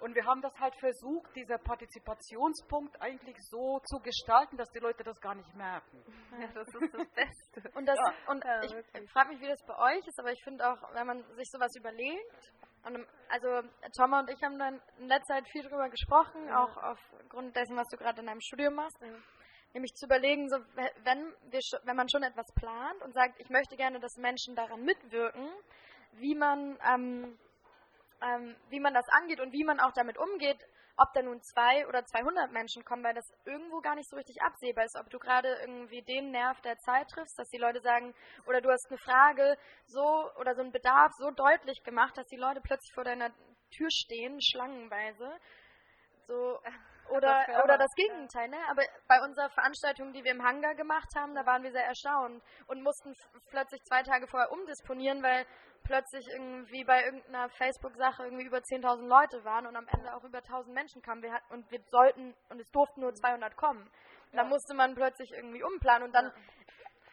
[0.00, 5.02] Und wir haben das halt versucht, dieser Partizipationspunkt eigentlich so zu gestalten, dass die Leute
[5.02, 6.04] das gar nicht merken.
[6.40, 7.70] Ja, das ist das Beste.
[7.76, 8.32] und das, ja.
[8.32, 11.06] und ja, ich frage mich, wie das bei euch ist, aber ich finde auch, wenn
[11.06, 12.52] man sich sowas überlegt,
[12.84, 16.64] und, also Thomas und ich haben dann in letzter Zeit viel drüber gesprochen, ja.
[16.64, 18.96] auch aufgrund dessen, was du gerade in deinem Studium machst.
[19.74, 23.76] Nämlich zu überlegen, so, wenn, wir, wenn man schon etwas plant und sagt, ich möchte
[23.76, 25.50] gerne, dass Menschen daran mitwirken,
[26.12, 27.38] wie man, ähm,
[28.22, 30.58] ähm, wie man das angeht und wie man auch damit umgeht,
[30.96, 34.42] ob da nun zwei oder 200 Menschen kommen, weil das irgendwo gar nicht so richtig
[34.42, 38.14] absehbar ist, ob du gerade irgendwie den Nerv der Zeit triffst, dass die Leute sagen,
[38.46, 39.56] oder du hast eine Frage
[39.86, 43.30] so oder so einen Bedarf so deutlich gemacht, dass die Leute plötzlich vor deiner
[43.70, 45.30] Tür stehen, schlangenweise.
[46.26, 46.58] So,
[47.10, 48.58] oder, das oder das Gegenteil, ne?
[48.70, 52.42] Aber bei unserer Veranstaltung, die wir im Hangar gemacht haben, da waren wir sehr erstaunt
[52.66, 53.14] und mussten
[53.50, 55.46] plötzlich zwei Tage vorher umdisponieren, weil
[55.84, 60.38] plötzlich irgendwie bei irgendeiner Facebook-Sache irgendwie über 10.000 Leute waren und am Ende auch über
[60.38, 61.22] 1.000 Menschen kamen.
[61.22, 63.90] Wir hatten, und wir sollten, und es durften nur 200 kommen.
[64.32, 64.42] Ja.
[64.42, 66.32] Da musste man plötzlich irgendwie umplanen und dann ja.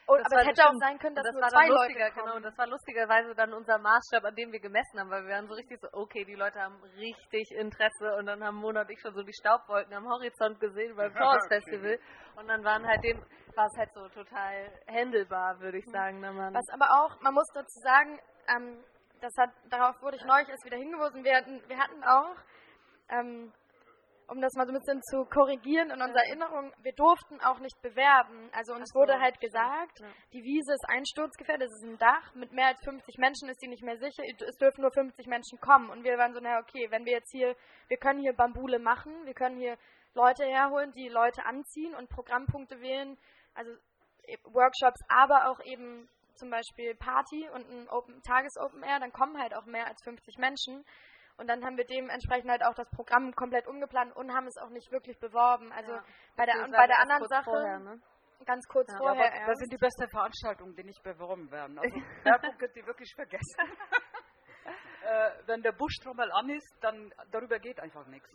[0.08, 2.26] Und, aber es hätte auch sein können, dass das nur zwei Leute kommen.
[2.26, 5.47] Genau, das war lustigerweise dann unser Maßstab, an dem wir gemessen haben, weil wir waren
[5.47, 8.16] so richtig so, okay, die Leute haben richtig Interesse.
[8.18, 11.47] Und dann haben Mona und ich schon so die Staubwolken am Horizont gesehen beim Forest
[11.49, 11.99] Festival.
[12.36, 13.18] Und dann waren halt dem,
[13.56, 16.20] war es halt so total händelbar, würde ich sagen.
[16.20, 18.84] Ne, Was aber auch, man muss dazu sagen, ähm,
[19.22, 22.36] das hat, darauf wurde ich neulich erst wieder hingewiesen, wir hatten, wir hatten auch
[23.10, 23.51] ähm,
[24.28, 27.82] um das mal so ein bisschen zu korrigieren in unserer Erinnerung, wir durften auch nicht
[27.82, 28.49] bewerben.
[28.53, 30.07] Also uns so, wurde halt gesagt, ja.
[30.34, 33.67] die Wiese ist einsturzgefährdet, es ist ein Dach, mit mehr als 50 Menschen ist sie
[33.67, 35.89] nicht mehr sicher, es dürfen nur 50 Menschen kommen.
[35.89, 37.55] Und wir waren so, naja, okay, wenn wir jetzt hier,
[37.88, 39.78] wir können hier Bambule machen, wir können hier
[40.13, 43.17] Leute herholen, die Leute anziehen und Programmpunkte wählen,
[43.53, 43.71] also
[44.23, 49.39] e, Workshops, aber auch eben zum Beispiel Party und ein Open, Tages-Open Air, dann kommen
[49.39, 50.86] halt auch mehr als 50 Menschen.
[51.38, 54.70] Und dann haben wir dementsprechend halt auch das Programm komplett umgeplant und haben es auch
[54.70, 55.72] nicht wirklich beworben.
[55.74, 56.04] Also ja,
[56.38, 57.44] bei der, bei der anderen Sache.
[57.44, 58.02] Vorher, ne?
[58.46, 59.36] Ganz kurz ja, vorher.
[59.36, 61.78] Ja, das sind die besten Veranstaltungen, die nicht beworben werden.
[61.80, 63.58] Also Werbung könnt ihr wirklich vergessen.
[65.04, 68.30] äh, wenn der Buschtrommel an ist, dann darüber geht einfach nichts.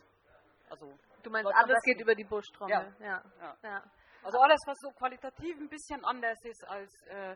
[0.69, 0.93] Also,
[1.23, 2.95] du meinst, alles geht über die Buschtrommel.
[2.99, 3.21] Ja.
[3.63, 3.83] Ja.
[4.23, 7.35] Also alles, was so qualitativ ein bisschen anders ist als äh,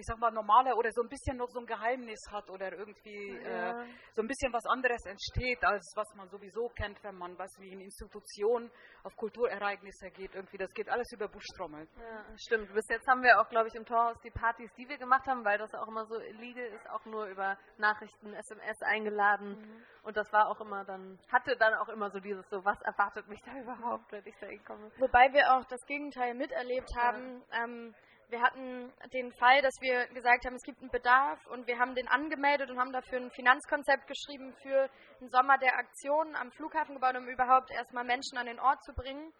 [0.00, 3.38] ich sag mal, normaler oder so ein bisschen noch so ein Geheimnis hat oder irgendwie
[3.44, 3.82] ja.
[3.82, 7.50] äh, so ein bisschen was anderes entsteht, als was man sowieso kennt, wenn man, was
[7.60, 8.70] wie in Institutionen
[9.04, 10.34] auf Kulturereignisse geht.
[10.34, 11.86] Irgendwie, das geht alles über Buschtrommel.
[11.98, 12.72] Ja, stimmt.
[12.72, 15.44] Bis jetzt haben wir auch, glaube ich, im Torhaus die Partys, die wir gemacht haben,
[15.44, 19.60] weil das auch immer so legal ist, auch nur über Nachrichten, SMS eingeladen.
[19.60, 19.84] Mhm.
[20.02, 23.28] Und das war auch immer dann, hatte dann auch immer so dieses so, was erwartet
[23.28, 24.90] mich da überhaupt, wenn ich da hinkomme.
[24.98, 27.42] Wobei wir auch das Gegenteil miterlebt haben.
[27.52, 27.64] Ja.
[27.64, 27.94] Ähm,
[28.30, 31.94] wir hatten den Fall, dass wir gesagt haben, es gibt einen Bedarf und wir haben
[31.94, 34.88] den angemeldet und haben dafür ein Finanzkonzept geschrieben für
[35.20, 39.32] den Sommer der Aktionen am Flughafengebäude, um überhaupt erstmal Menschen an den Ort zu bringen.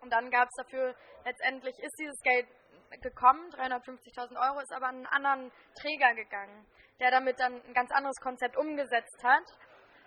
[0.00, 0.94] Und dann gab es dafür,
[1.24, 2.46] letztendlich ist dieses Geld
[3.00, 6.66] gekommen, 350.000 Euro, ist aber an einen anderen Träger gegangen,
[7.00, 9.44] der damit dann ein ganz anderes Konzept umgesetzt hat.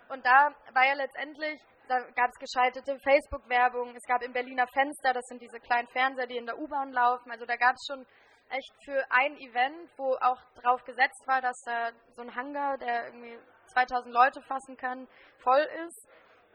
[0.08, 5.12] Und da war ja letztendlich da gab es geschaltete Facebook-Werbung, es gab im Berliner Fenster,
[5.12, 7.30] das sind diese kleinen Fernseher, die in der U-Bahn laufen.
[7.30, 8.06] Also da gab es schon
[8.50, 13.06] echt für ein Event, wo auch drauf gesetzt war, dass da so ein Hangar, der
[13.06, 13.38] irgendwie
[13.72, 15.08] 2000 Leute fassen kann,
[15.42, 16.08] voll ist.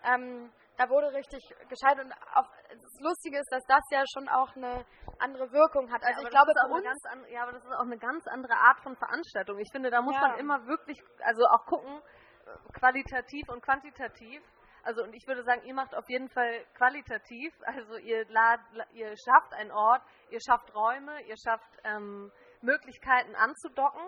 [0.03, 4.55] Ähm, da wurde richtig geschaltet und auch, das Lustige ist, dass das ja schon auch
[4.55, 4.83] eine
[5.19, 6.01] andere Wirkung hat.
[6.03, 8.55] Also ja, ich glaube, für uns andere, ja, aber das ist auch eine ganz andere
[8.55, 9.59] Art von Veranstaltung.
[9.59, 10.21] Ich finde, da muss ja.
[10.21, 14.41] man immer wirklich, also auch gucken, äh, qualitativ und quantitativ.
[14.83, 17.53] Also und ich würde sagen, ihr macht auf jeden Fall qualitativ.
[17.65, 18.59] Also ihr, lad,
[18.93, 24.03] ihr schafft einen Ort, ihr schafft Räume, ihr schafft ähm, Möglichkeiten anzudocken.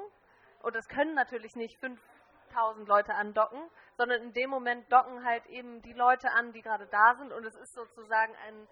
[0.62, 3.62] Und das können natürlich nicht 5000 Leute andocken,
[3.98, 7.32] sondern in dem Moment docken halt eben die Leute an, die gerade da sind.
[7.34, 8.68] Und es ist sozusagen ein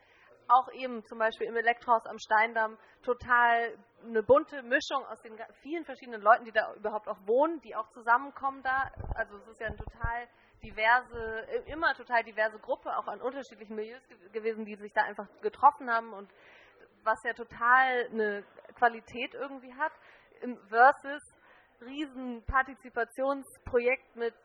[0.48, 5.86] auch eben zum Beispiel im Elektrohaus am Steindamm total eine bunte Mischung aus den vielen
[5.86, 8.92] verschiedenen Leuten, die da überhaupt auch wohnen, die auch zusammenkommen da.
[9.16, 10.28] Also es ist ja ein total
[10.64, 14.02] diverse, äh, immer total diverse Gruppe, auch an unterschiedlichen Milieus
[14.32, 16.30] gewesen, die sich da einfach getroffen haben und
[17.04, 18.44] was ja total eine
[18.76, 19.92] Qualität irgendwie hat,
[20.70, 21.22] versus
[21.82, 24.36] riesen Partizipationsprojekt mit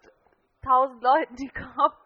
[0.64, 1.96] tausend Leuten, die kommen.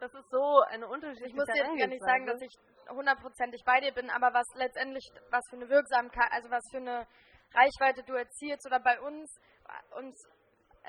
[0.00, 2.54] Das ist so eine unterschiedliche Ich muss jetzt gar nicht sagen, dass ich
[2.88, 7.06] hundertprozentig bei dir bin, aber was letztendlich, was für eine Wirksamkeit, also was für eine
[7.54, 9.30] Reichweite du erzielst oder bei uns,
[9.96, 10.16] uns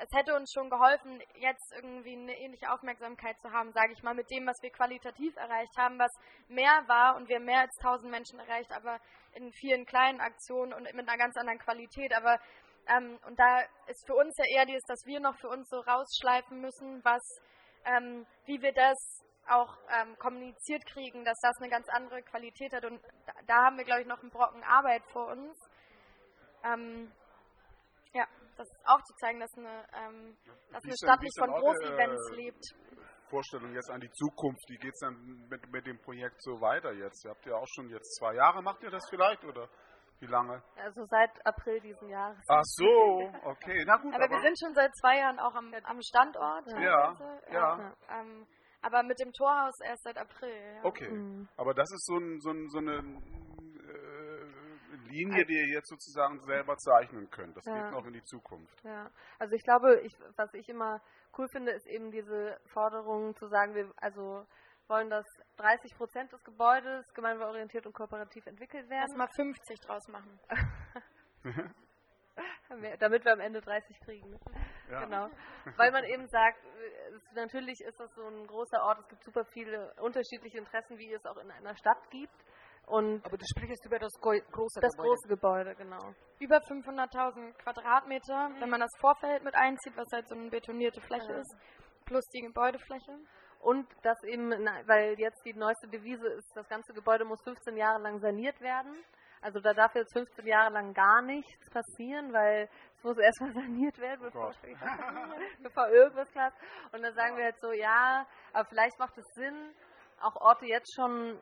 [0.02, 4.14] es hätte uns schon geholfen, jetzt irgendwie eine ähnliche Aufmerksamkeit zu haben, sage ich mal,
[4.14, 6.12] mit dem, was wir qualitativ erreicht haben, was
[6.48, 8.98] mehr war und wir mehr als 1000 Menschen erreicht, aber
[9.34, 12.14] in vielen kleinen Aktionen und mit einer ganz anderen Qualität.
[12.14, 12.38] Aber
[12.88, 15.80] ähm, und da ist für uns ja eher dieses, dass wir noch für uns so
[15.80, 17.22] rausschleifen müssen, was,
[17.84, 18.96] ähm, wie wir das
[19.48, 22.84] auch ähm, kommuniziert kriegen, dass das eine ganz andere Qualität hat.
[22.84, 25.56] Und da, da haben wir, glaube ich, noch einen Brocken Arbeit vor uns.
[26.64, 27.12] Ähm,
[28.60, 30.36] das aufzuzeigen, dass eine, ähm,
[30.72, 32.64] dass eine Stadt nicht von Groß-Events äh, lebt.
[33.28, 35.14] Vorstellung jetzt an die Zukunft, wie geht es dann
[35.48, 37.24] mit, mit dem Projekt so weiter jetzt?
[37.24, 39.68] Ihr habt ja auch schon jetzt zwei Jahre, macht ihr das vielleicht oder
[40.18, 40.62] wie lange?
[40.76, 42.44] Also seit April diesen Jahres.
[42.48, 44.14] Ach so, okay, na gut.
[44.14, 46.66] Aber, aber wir sind schon seit zwei Jahren auch am, am Standort.
[46.72, 47.16] Ja, ja.
[47.50, 47.78] ja.
[47.78, 47.94] ja.
[48.20, 48.46] Ähm,
[48.82, 50.74] aber mit dem Torhaus erst seit April.
[50.76, 50.84] Ja.
[50.84, 51.48] Okay, mhm.
[51.56, 52.98] aber das ist so, ein, so, ein, so eine
[55.10, 57.56] Linie, die ihr jetzt sozusagen selber zeichnen könnt.
[57.56, 57.74] Das ja.
[57.74, 58.82] geht noch in die Zukunft.
[58.84, 61.00] Ja, also ich glaube, ich, was ich immer
[61.36, 64.46] cool finde, ist eben diese Forderung zu sagen, wir also
[64.88, 65.24] wollen, dass
[65.56, 69.06] 30 Prozent des Gebäudes gemeinwohlorientiert und kooperativ entwickelt werden.
[69.08, 70.38] Lass mal 50 draus machen.
[72.98, 74.38] Damit wir am Ende 30 kriegen.
[74.90, 75.04] Ja.
[75.04, 75.28] Genau.
[75.76, 76.58] Weil man eben sagt,
[77.12, 81.12] es, natürlich ist das so ein großer Ort, es gibt super viele unterschiedliche Interessen, wie
[81.12, 82.34] es auch in einer Stadt gibt.
[82.86, 84.80] Und Aber du sprichst über das große Gebäude.
[84.80, 86.14] Das große Gebäude, genau.
[86.40, 88.60] Über 500.000 Quadratmeter, mhm.
[88.60, 91.38] wenn man das Vorfeld mit einzieht, was halt so eine betonierte Fläche ja.
[91.38, 91.56] ist,
[92.04, 93.18] plus die Gebäudefläche.
[93.60, 94.50] Und das eben,
[94.86, 98.92] weil jetzt die neueste Devise ist, das ganze Gebäude muss 15 Jahre lang saniert werden.
[99.42, 103.98] Also da darf jetzt 15 Jahre lang gar nichts passieren, weil es muss erstmal saniert
[103.98, 104.52] werden, bevor,
[105.62, 106.56] bevor irgendwas klappt.
[106.92, 109.74] Und dann sagen wir halt so, ja, aber vielleicht macht es Sinn,
[110.20, 111.38] auch Orte jetzt schon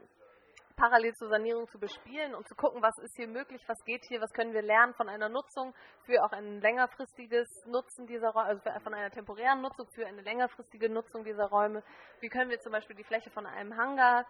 [0.78, 4.20] parallel zur Sanierung zu bespielen und zu gucken, was ist hier möglich, was geht hier,
[4.20, 5.74] was können wir lernen von einer Nutzung
[6.06, 10.88] für auch ein längerfristiges Nutzen dieser Räume, also von einer temporären Nutzung für eine längerfristige
[10.88, 11.82] Nutzung dieser Räume.
[12.20, 14.24] Wie können wir zum Beispiel die Fläche von einem Hangar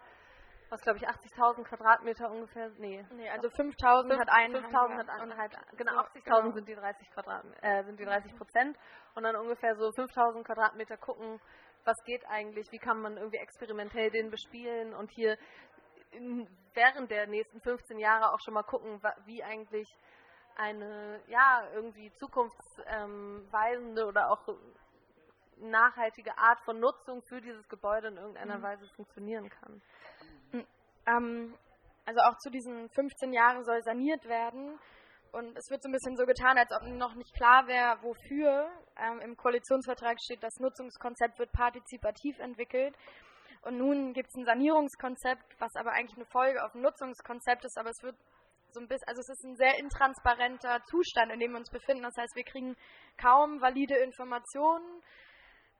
[0.69, 3.03] was glaube ich 80.000 Quadratmeter ungefähr, nee.
[3.11, 6.51] Nee, also 5.000 hat einen 5.000 hat einen halt, genau, 80.000 genau.
[6.51, 8.77] sind die 30 Quadrat, äh, sind die 30 Prozent
[9.15, 11.39] und dann ungefähr so 5.000 Quadratmeter gucken,
[11.85, 15.37] was geht eigentlich, wie kann man irgendwie experimentell den bespielen und hier
[16.73, 19.87] während der nächsten 15 Jahre auch schon mal gucken, wie eigentlich
[20.55, 24.47] eine ja irgendwie zukunftsweisende oder auch
[25.57, 28.63] nachhaltige Art von Nutzung für dieses Gebäude in irgendeiner mhm.
[28.63, 29.81] Weise funktionieren kann.
[31.05, 31.53] Ähm,
[32.05, 34.79] also auch zu diesen 15 Jahren soll saniert werden.
[35.31, 38.67] Und es wird so ein bisschen so getan, als ob noch nicht klar wäre, wofür.
[38.97, 42.95] Ähm, Im Koalitionsvertrag steht, das Nutzungskonzept wird partizipativ entwickelt.
[43.63, 47.77] Und nun gibt es ein Sanierungskonzept, was aber eigentlich eine Folge auf ein Nutzungskonzept ist,
[47.77, 48.15] aber es wird
[48.71, 52.03] so ein bisschen, also es ist ein sehr intransparenter Zustand, in dem wir uns befinden.
[52.03, 52.75] Das heißt, wir kriegen
[53.17, 55.01] kaum valide Informationen.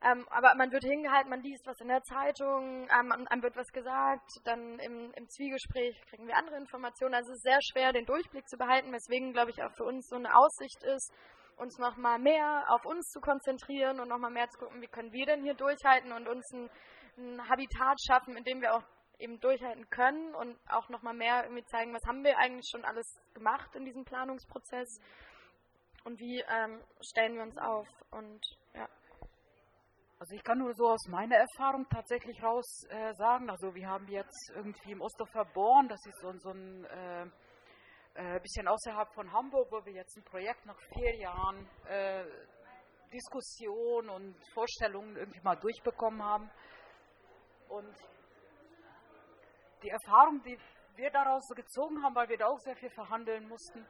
[0.02, 3.68] Ähm, aber man wird hingehalten, man liest was in der Zeitung, ähm, einem wird was
[3.68, 7.16] gesagt, dann im, im, Zwiegespräch kriegen wir andere Informationen.
[7.16, 10.08] Also es ist sehr schwer, den Durchblick zu behalten, weswegen, glaube ich, auch für uns
[10.08, 11.12] so eine Aussicht ist,
[11.58, 15.26] uns nochmal mehr auf uns zu konzentrieren und nochmal mehr zu gucken, wie können wir
[15.26, 16.70] denn hier durchhalten und uns ein,
[17.20, 18.84] ein Habitat schaffen, in dem wir auch
[19.20, 23.06] eben durchhalten können und auch nochmal mehr irgendwie zeigen, was haben wir eigentlich schon alles
[23.34, 25.00] gemacht in diesem Planungsprozess
[26.06, 28.40] und wie ähm, stellen wir uns auf und
[28.74, 28.88] ja.
[30.20, 34.08] Also ich kann nur so aus meiner Erfahrung tatsächlich raus äh, sagen, also wir haben
[34.10, 37.26] jetzt irgendwie im Osterfer Born, das ist so, so ein äh,
[38.16, 42.26] äh, bisschen außerhalb von Hamburg, wo wir jetzt ein Projekt nach vier Jahren äh,
[43.14, 46.52] Diskussion und Vorstellungen irgendwie mal durchbekommen haben.
[47.70, 47.96] Und
[49.84, 50.58] die Erfahrung, die
[50.96, 53.86] wir daraus gezogen haben, weil wir da auch sehr viel verhandeln mussten,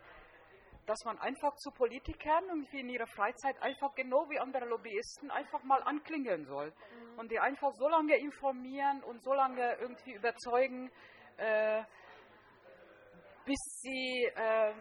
[0.86, 5.64] dass man einfach zu Politikern irgendwie in ihrer Freizeit einfach genau wie andere Lobbyisten einfach
[5.64, 7.20] mal anklingeln soll mhm.
[7.20, 10.92] und die einfach so lange informieren und so lange irgendwie überzeugen,
[11.38, 11.84] äh,
[13.50, 14.74] bis sie, äh,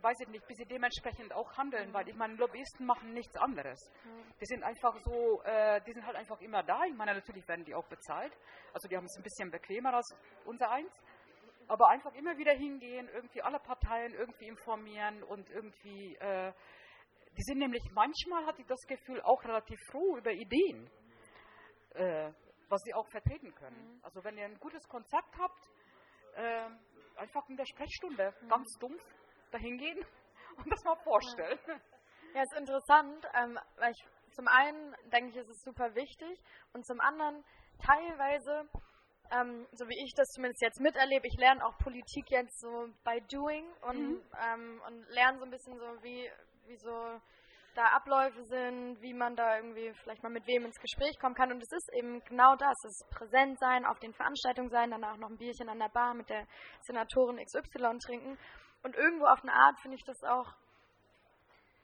[0.00, 1.94] weiß ich nicht, bis sie dementsprechend auch handeln, mhm.
[1.94, 3.90] weil ich meine, Lobbyisten machen nichts anderes.
[4.04, 4.22] Mhm.
[4.40, 6.84] Die sind einfach so, äh, die sind halt einfach immer da.
[6.84, 8.32] Ich meine, natürlich werden die auch bezahlt.
[8.72, 10.92] Also die haben es ein bisschen bequemer als unser eins
[11.66, 16.52] aber einfach immer wieder hingehen, irgendwie alle Parteien irgendwie informieren und irgendwie, äh,
[17.38, 20.90] die sind nämlich manchmal, hatte ich das Gefühl, auch relativ froh über Ideen,
[21.94, 22.30] äh,
[22.68, 23.94] was sie auch vertreten können.
[23.94, 24.00] Mhm.
[24.02, 25.70] Also wenn ihr ein gutes Konzept habt,
[26.36, 26.68] äh,
[27.16, 28.48] einfach in der Sprechstunde mhm.
[28.48, 29.02] ganz dumpf
[29.50, 29.98] dahin gehen
[30.56, 31.58] und das mal vorstellen.
[32.34, 36.40] Ja, ist interessant, ähm, weil ich zum einen denke ich, ist es super wichtig
[36.72, 37.44] und zum anderen
[37.78, 38.68] teilweise
[39.30, 43.20] ähm, so wie ich das zumindest jetzt miterlebe, ich lerne auch Politik jetzt so by
[43.30, 44.22] doing und, mhm.
[44.38, 46.30] ähm, und lerne so ein bisschen so, wie,
[46.66, 47.20] wie so
[47.74, 51.52] da Abläufe sind, wie man da irgendwie vielleicht mal mit wem ins Gespräch kommen kann.
[51.52, 55.16] Und es ist eben genau das, es ist präsent sein, auf den Veranstaltungen sein, danach
[55.16, 56.46] noch ein Bierchen an der Bar mit der
[56.82, 58.38] Senatorin XY trinken.
[58.82, 60.54] Und irgendwo auf eine Art finde ich das auch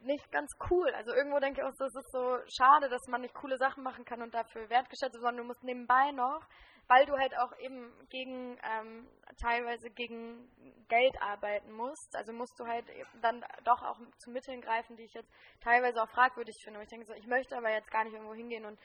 [0.03, 0.91] nicht ganz cool.
[0.95, 4.05] Also irgendwo denke ich auch, das ist so schade, dass man nicht coole Sachen machen
[4.05, 6.47] kann und dafür wertgeschätzt wird, sondern du musst nebenbei noch
[6.91, 9.09] weil du halt auch eben gegen, ähm,
[9.41, 10.51] teilweise gegen
[10.89, 12.17] Geld arbeiten musst.
[12.17, 12.85] Also musst du halt
[13.23, 16.81] dann doch auch zu Mitteln greifen, die ich jetzt teilweise auch fragwürdig finde.
[16.81, 18.77] Und ich denke so, ich möchte aber jetzt gar nicht irgendwo hingehen und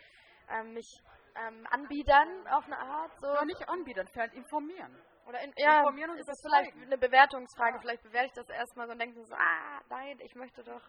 [0.51, 1.01] ähm, mich
[1.35, 3.11] ähm, anbiedern auf eine Art.
[3.19, 3.25] So.
[3.25, 4.95] Ja, nicht anbiedern, vielleicht informieren.
[5.27, 7.79] Oder in, ja, informieren und ist das vielleicht eine Bewertungsfrage.
[7.79, 10.83] Vielleicht bewerte ich das erstmal so und denke so, ah, nein, ich möchte doch.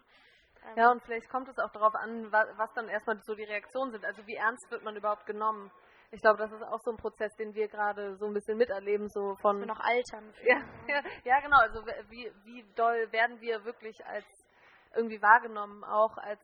[0.67, 3.45] Ähm, ja, und vielleicht kommt es auch darauf an, was, was dann erstmal so die
[3.45, 4.05] Reaktionen sind.
[4.05, 5.71] Also wie ernst wird man überhaupt genommen?
[6.11, 9.09] Ich glaube, das ist auch so ein Prozess, den wir gerade so ein bisschen miterleben,
[9.09, 9.59] so von.
[9.59, 10.33] Wir noch altern.
[10.45, 10.57] Ja,
[10.89, 11.59] ja, ja, genau.
[11.59, 14.25] Also wie, wie doll werden wir wirklich als
[14.95, 16.41] irgendwie wahrgenommen, auch als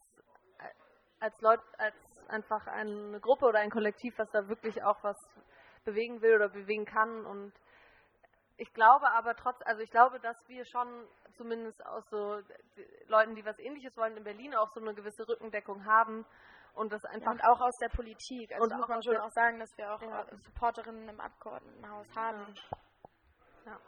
[1.20, 1.94] als Leute, als
[2.28, 5.16] einfach eine Gruppe oder ein Kollektiv, was da wirklich auch was
[5.84, 7.24] bewegen will oder bewegen kann.
[7.24, 7.52] Und
[8.56, 11.06] ich glaube aber trotz, also ich glaube, dass wir schon
[11.36, 12.40] zumindest aus so
[13.06, 16.26] Leuten, die was ähnliches wollen in Berlin auch so eine gewisse Rückendeckung haben
[16.74, 17.32] und das einfach.
[17.32, 18.52] Und auch aus der Politik.
[18.52, 20.24] Also und muss man schon auch sagen, dass wir auch ja.
[20.44, 22.54] Supporterinnen im Abgeordnetenhaus haben.
[23.66, 23.78] Ja.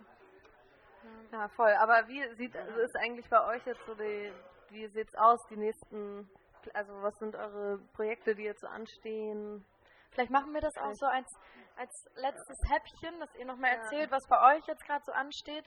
[1.32, 1.48] ja.
[1.48, 1.72] voll.
[1.80, 4.32] Aber wie sieht also ist eigentlich bei euch jetzt so die,
[4.70, 6.28] wie sieht's aus, die nächsten,
[6.74, 9.64] also was sind eure Projekte, die jetzt so anstehen?
[10.10, 11.28] Vielleicht machen wir das auch so als,
[11.76, 15.64] als letztes Häppchen, dass ihr nochmal erzählt, was bei euch jetzt gerade so ansteht.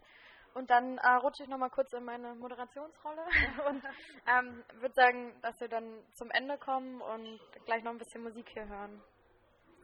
[0.54, 3.22] Und dann äh, rutsche ich nochmal kurz in meine Moderationsrolle
[3.70, 3.84] und
[4.28, 8.48] ähm, würde sagen, dass wir dann zum Ende kommen und gleich noch ein bisschen Musik
[8.50, 9.02] hier hören.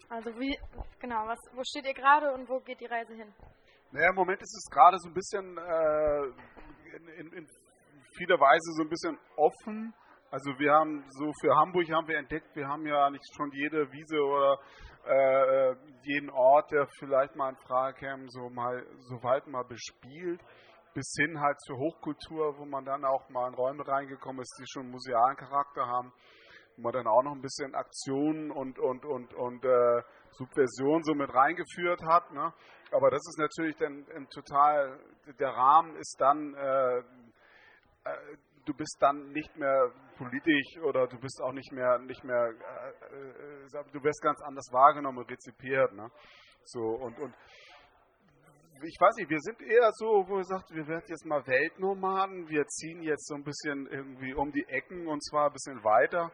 [0.10, 0.58] Also wie,
[1.00, 3.34] genau, was, wo steht ihr gerade und wo geht die Reise hin?
[3.92, 6.26] Naja, im Moment ist es gerade so ein bisschen äh,
[6.96, 7.48] in, in, in
[8.18, 9.94] vieler Weise so ein bisschen offen.
[10.32, 13.92] Also wir haben so für Hamburg haben wir entdeckt, wir haben ja nicht schon jede
[13.92, 14.58] Wiese oder
[15.06, 20.42] äh, jeden Ort, der vielleicht mal in Frage käme, so mal so weit mal bespielt
[20.94, 24.66] bis hin halt zur Hochkultur, wo man dann auch mal in Räume reingekommen ist, die
[24.68, 26.14] schon musealen Charakter haben,
[26.76, 30.02] wo man dann auch noch ein bisschen Aktionen und, und, und, und äh,
[30.32, 32.32] Subversion so mit reingeführt hat.
[32.32, 32.54] Ne?
[32.92, 35.00] Aber das ist natürlich dann total,
[35.40, 37.00] der Rahmen ist dann, äh,
[38.06, 42.50] äh, du bist dann nicht mehr politisch oder du bist auch nicht mehr, nicht mehr,
[42.50, 45.94] äh, äh, du wirst ganz anders wahrgenommen rezipiert.
[45.94, 46.10] Ne?
[46.64, 47.34] So, und, und
[48.86, 52.50] ich weiß nicht, wir sind eher so, wo wir sagt, wir werden jetzt mal Weltnomaden,
[52.50, 56.32] wir ziehen jetzt so ein bisschen irgendwie um die Ecken und zwar ein bisschen weiter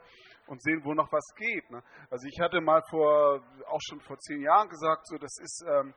[0.47, 1.69] und sehen, wo noch was geht.
[1.69, 1.83] Ne?
[2.09, 5.93] Also ich hatte mal vor, auch schon vor zehn Jahren gesagt, so das ist ähm,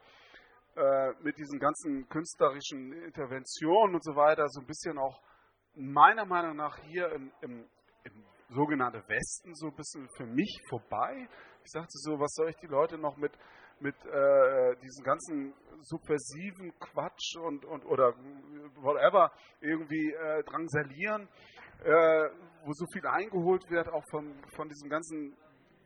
[0.76, 5.20] äh, mit diesen ganzen künstlerischen Interventionen und so weiter so ein bisschen auch
[5.74, 7.64] meiner Meinung nach hier im, im,
[8.04, 11.28] im sogenannte Westen so ein bisschen für mich vorbei.
[11.64, 13.32] Ich sagte so, was soll ich die Leute noch mit,
[13.80, 18.14] mit äh, diesem ganzen subversiven Quatsch und, und oder
[18.76, 21.28] whatever irgendwie äh, drangsalieren,
[21.84, 22.28] äh,
[22.64, 25.36] wo so viel eingeholt wird, auch von, von diesem ganzen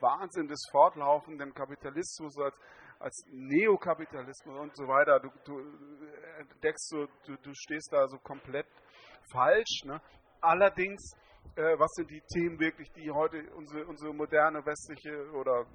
[0.00, 2.54] Wahnsinn des fortlaufenden Kapitalismus als,
[2.98, 5.20] als Neokapitalismus und so weiter.
[5.20, 5.62] Du, du
[6.62, 8.66] deckst so, du, du stehst da so komplett
[9.30, 9.84] falsch.
[9.84, 10.00] Ne?
[10.40, 11.12] Allerdings,
[11.56, 15.66] äh, was sind die Themen wirklich, die heute unsere, unsere moderne westliche oder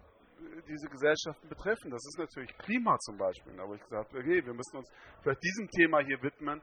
[0.67, 1.91] diese Gesellschaften betreffen.
[1.91, 3.55] Das ist natürlich Klima zum Beispiel.
[3.55, 4.89] Da habe ich gesagt, okay, wir müssen uns
[5.21, 6.61] vielleicht diesem Thema hier widmen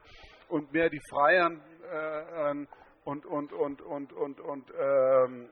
[0.49, 2.65] und mehr die Freiern äh,
[3.05, 5.49] und, und, und, und, und, und ähm,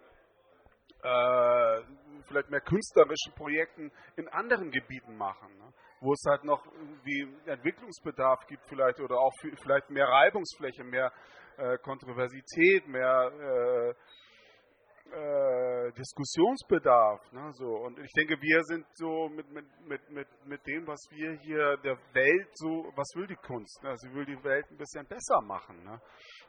[1.03, 1.81] äh,
[2.27, 5.73] vielleicht mehr künstlerischen Projekten in anderen Gebieten machen, ne?
[5.99, 6.63] Wo es halt noch
[7.03, 11.11] wie Entwicklungsbedarf gibt vielleicht oder auch vielleicht mehr Reibungsfläche, mehr
[11.57, 13.93] äh, Kontroversität, mehr äh,
[15.11, 17.31] äh, Diskussionsbedarf.
[17.31, 17.65] Ne, so.
[17.65, 21.77] Und ich denke, wir sind so mit, mit, mit, mit, mit dem, was wir hier
[21.77, 23.81] der Welt so, was will die Kunst?
[23.83, 23.95] Ne?
[23.97, 25.83] Sie will die Welt ein bisschen besser machen.
[25.83, 26.01] Ne?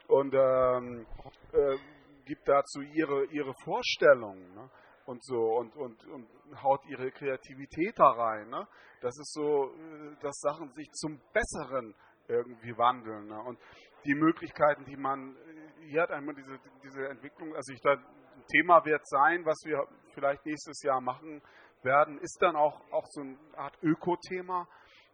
[0.08, 1.06] Und ähm,
[1.52, 1.76] äh,
[2.24, 4.54] gibt dazu ihre, ihre Vorstellungen.
[4.54, 4.70] Ne?
[5.08, 6.28] Und so und, und, und
[6.62, 8.50] haut ihre Kreativität da rein.
[8.50, 8.68] Ne?
[9.00, 9.72] Das ist so,
[10.20, 11.94] dass Sachen sich zum Besseren
[12.28, 13.26] irgendwie wandeln.
[13.26, 13.42] Ne?
[13.42, 13.58] Und
[14.04, 15.34] die Möglichkeiten, die man,
[15.80, 19.82] hier hat einmal diese, diese Entwicklung, also ich da, ein Thema wird sein, was wir
[20.12, 21.40] vielleicht nächstes Jahr machen
[21.82, 24.68] werden, ist dann auch, auch so eine Art Öko-Thema,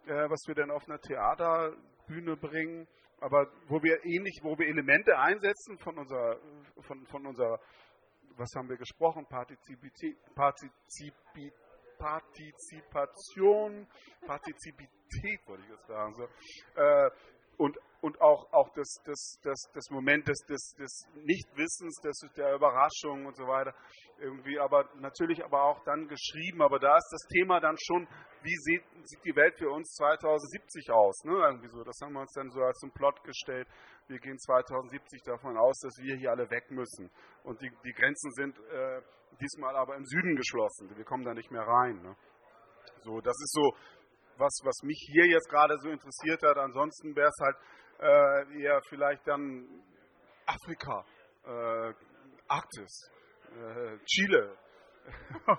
[0.07, 2.88] äh, was wir dann auf einer Theaterbühne bringen,
[3.20, 6.38] aber wo wir ähnlich, wo wir Elemente einsetzen von unserer,
[6.80, 7.61] von, von unserer,
[8.37, 10.16] was haben wir gesprochen, Partizipität
[11.99, 13.87] Partizipation,
[14.26, 16.14] Partizipität, wollte ich jetzt sagen.
[16.14, 16.24] So.
[16.80, 17.11] Äh,
[17.57, 22.55] und, und auch, auch das, das, das, das Moment des, des, des Nichtwissens, des, der
[22.55, 23.75] Überraschung und so weiter.
[24.19, 26.61] Irgendwie, aber natürlich aber auch dann geschrieben.
[26.61, 28.07] Aber da ist das Thema dann schon,
[28.43, 31.25] wie sieht, sieht die Welt für uns 2070 aus?
[31.25, 31.33] Ne?
[31.33, 31.83] Irgendwie so.
[31.83, 33.67] Das haben wir uns dann so als einen Plot gestellt.
[34.09, 37.11] Wir gehen 2070 davon aus, dass wir hier alle weg müssen.
[37.43, 39.01] Und die, die Grenzen sind äh,
[39.41, 40.95] diesmal aber im Süden geschlossen.
[40.95, 42.03] Wir kommen da nicht mehr rein.
[42.03, 42.15] Ne?
[43.01, 43.73] So, das ist so
[44.37, 46.59] was, was mich hier jetzt gerade so interessiert hat.
[46.59, 47.57] Ansonsten wäre es halt
[48.01, 49.66] äh, eher vielleicht dann
[50.47, 51.05] Afrika,
[51.45, 51.92] äh,
[52.49, 53.11] Arktis,
[53.51, 54.57] äh, Chile.
[55.47, 55.55] ja,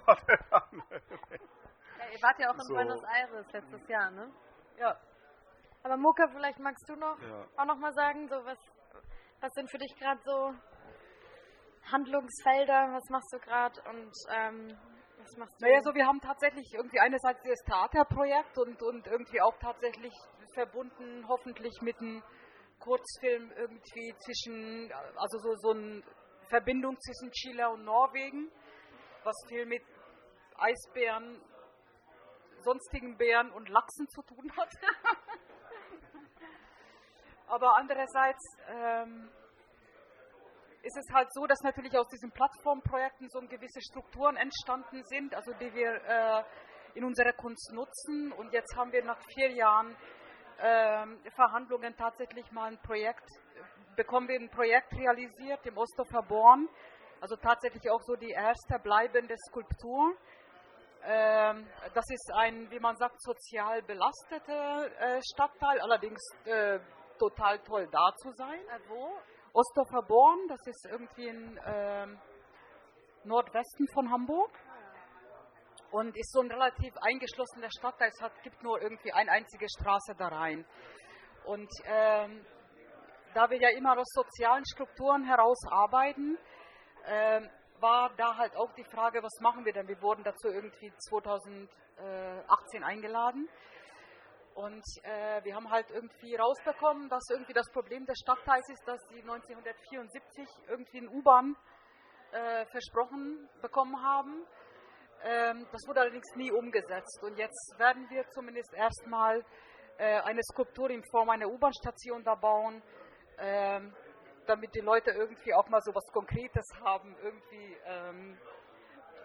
[2.11, 2.73] ihr wart ja auch in so.
[2.73, 4.31] Buenos Aires letztes Jahr, ne?
[4.77, 4.99] Ja.
[5.83, 7.45] Aber Moka, vielleicht magst du noch ja.
[7.57, 8.57] auch noch mal sagen, so was,
[9.39, 10.53] was sind für dich gerade so
[11.91, 12.89] Handlungsfelder?
[12.91, 14.77] Was machst du gerade und ähm,
[15.19, 15.65] was machst du?
[15.65, 20.13] Naja, so wir haben tatsächlich irgendwie einerseits das Theaterprojekt und, und irgendwie auch tatsächlich
[20.55, 22.23] verbunden, hoffentlich mit einem
[22.79, 26.01] Kurzfilm irgendwie zwischen, also so, so eine
[26.49, 28.51] Verbindung zwischen Chile und Norwegen,
[29.23, 29.83] was viel mit
[30.57, 31.41] Eisbären,
[32.61, 34.69] sonstigen Bären und Lachsen zu tun hat.
[37.47, 39.29] Aber andererseits ähm,
[40.81, 45.51] ist es halt so, dass natürlich aus diesen Plattformprojekten so gewisse Strukturen entstanden sind, also
[45.53, 46.43] die wir äh,
[46.95, 48.31] in unserer Kunst nutzen.
[48.31, 49.95] Und jetzt haben wir nach vier Jahren
[51.35, 53.27] Verhandlungen tatsächlich mal ein Projekt,
[53.95, 56.67] bekommen wir ein Projekt realisiert im Osthofer Born,
[57.21, 60.15] also tatsächlich auch so die erste bleibende Skulptur.
[61.03, 66.79] Ähm, das ist ein, wie man sagt, sozial belasteter äh, Stadtteil, allerdings äh,
[67.19, 68.59] total toll da zu sein.
[68.59, 69.11] Äh, wo?
[69.53, 72.07] Ostdorfer Born, das ist irgendwie im äh,
[73.23, 74.51] Nordwesten von Hamburg
[75.95, 78.09] und ist so ein relativ eingeschlossener Stadtteil.
[78.09, 80.65] Es hat, gibt nur irgendwie eine einzige Straße da rein.
[81.45, 82.45] Und ähm,
[83.33, 86.37] da wir ja immer aus sozialen Strukturen heraus arbeiten,
[87.05, 87.39] äh,
[87.79, 89.87] war da halt auch die Frage, was machen wir denn?
[89.87, 93.47] Wir wurden dazu irgendwie 2018 eingeladen.
[94.53, 98.99] Und äh, wir haben halt irgendwie rausbekommen, dass irgendwie das Problem des Stadtteils ist, dass
[99.07, 101.55] sie 1974 irgendwie ein U-Bahn
[102.33, 104.45] äh, versprochen bekommen haben.
[105.23, 107.23] Ähm, das wurde allerdings nie umgesetzt.
[107.23, 109.43] Und jetzt werden wir zumindest erstmal
[109.97, 112.81] äh, eine Skulptur in Form einer U-Bahn-Station da bauen,
[113.39, 113.93] ähm,
[114.45, 117.77] damit die Leute irgendwie auch mal so was Konkretes haben, irgendwie.
[117.85, 118.37] Ähm,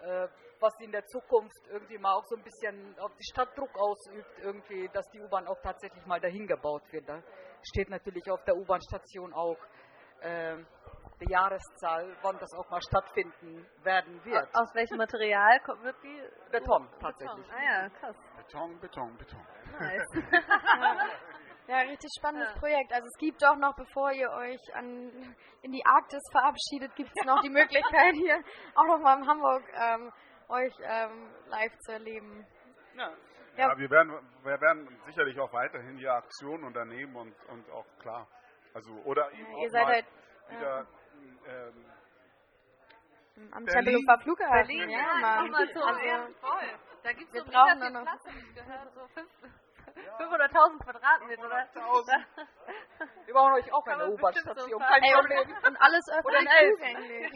[0.03, 0.27] äh,
[0.61, 4.39] was in der Zukunft irgendwie mal auch so ein bisschen auf die Stadt Druck ausübt,
[4.39, 7.09] irgendwie, dass die U-Bahn auch tatsächlich mal dahin gebaut wird.
[7.09, 7.21] Da
[7.63, 9.57] steht natürlich auf der U-Bahn-Station auch
[11.21, 14.47] die Jahreszahl, wann das auch mal stattfinden werden wird.
[14.55, 16.21] Aus welchem Material wird die?
[16.51, 17.47] Beton, tatsächlich.
[17.47, 17.55] Beton.
[17.55, 18.15] Ah ja, krass.
[18.37, 19.47] Beton, Beton, Beton.
[19.79, 20.07] Nice.
[21.67, 22.59] Ja, richtig spannendes Ja.
[22.59, 22.91] Projekt.
[22.91, 27.25] Also es gibt doch noch, bevor ihr euch an, in die Arktis verabschiedet, gibt es
[27.25, 28.41] noch die Möglichkeit hier
[28.75, 30.11] auch noch mal in Hamburg ähm,
[30.49, 32.45] euch ähm, live zu erleben.
[32.97, 33.09] Ja.
[33.55, 33.69] Ja.
[33.69, 34.11] Ja, wir werden,
[34.43, 38.27] wir werden sicherlich auch weiterhin hier Aktionen unternehmen und, und auch klar.
[38.73, 40.05] Also, oder eben Ja, auch ihr seid mal halt
[40.49, 40.87] wieder
[41.47, 41.85] ähm,
[43.51, 43.85] am Berlin.
[43.85, 44.53] Tempelhofer Flughafen.
[44.53, 46.69] Berlin, ja, ja, mal zu Also, ja, voll.
[47.03, 49.29] Da gibt es wir so brauchen mega viel Platz, ich gehört, so fünf-
[50.17, 51.45] 500.000 Quadratmeter.
[51.45, 51.67] oder?
[51.73, 52.25] 500.000.
[53.25, 55.39] Wir brauchen euch auch eine so U-Bahn-Station, kein Ey, Problem.
[55.39, 57.31] und, und alles öffentlich zugänglich.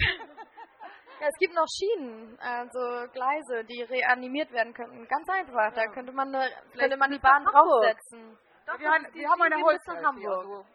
[1.20, 5.08] Ja, es gibt noch Schienen, also Gleise, die reanimiert werden könnten.
[5.08, 5.74] Ganz einfach.
[5.74, 7.53] Da könnte man, eine, könnte man die Bahn Hamburg.
[7.53, 8.38] draufsetzen.
[8.68, 10.66] Doch, Wir haben, wir haben eine Schiene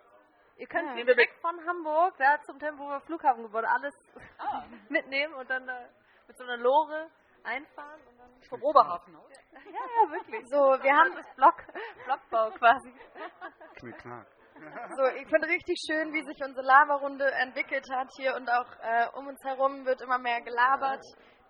[0.60, 1.04] Ihr könnt Ja.
[1.04, 3.94] direkt von Hamburg da zum Tempelhofer Flughafengebäude alles
[4.38, 4.62] Ah.
[4.90, 5.88] mitnehmen und dann äh,
[6.28, 7.08] mit so einer Lore
[7.44, 9.30] einfahren und dann vom Oberhafen aus.
[9.52, 10.44] ja, ja, wirklich.
[10.50, 11.64] So, wir haben das Block,
[12.04, 12.92] Blockbau quasi.
[13.76, 14.26] Knickknack.
[14.96, 19.06] So, ich finde richtig schön, wie sich unsere Laberrunde entwickelt hat hier und auch äh,
[19.14, 21.02] um uns herum wird immer mehr gelabert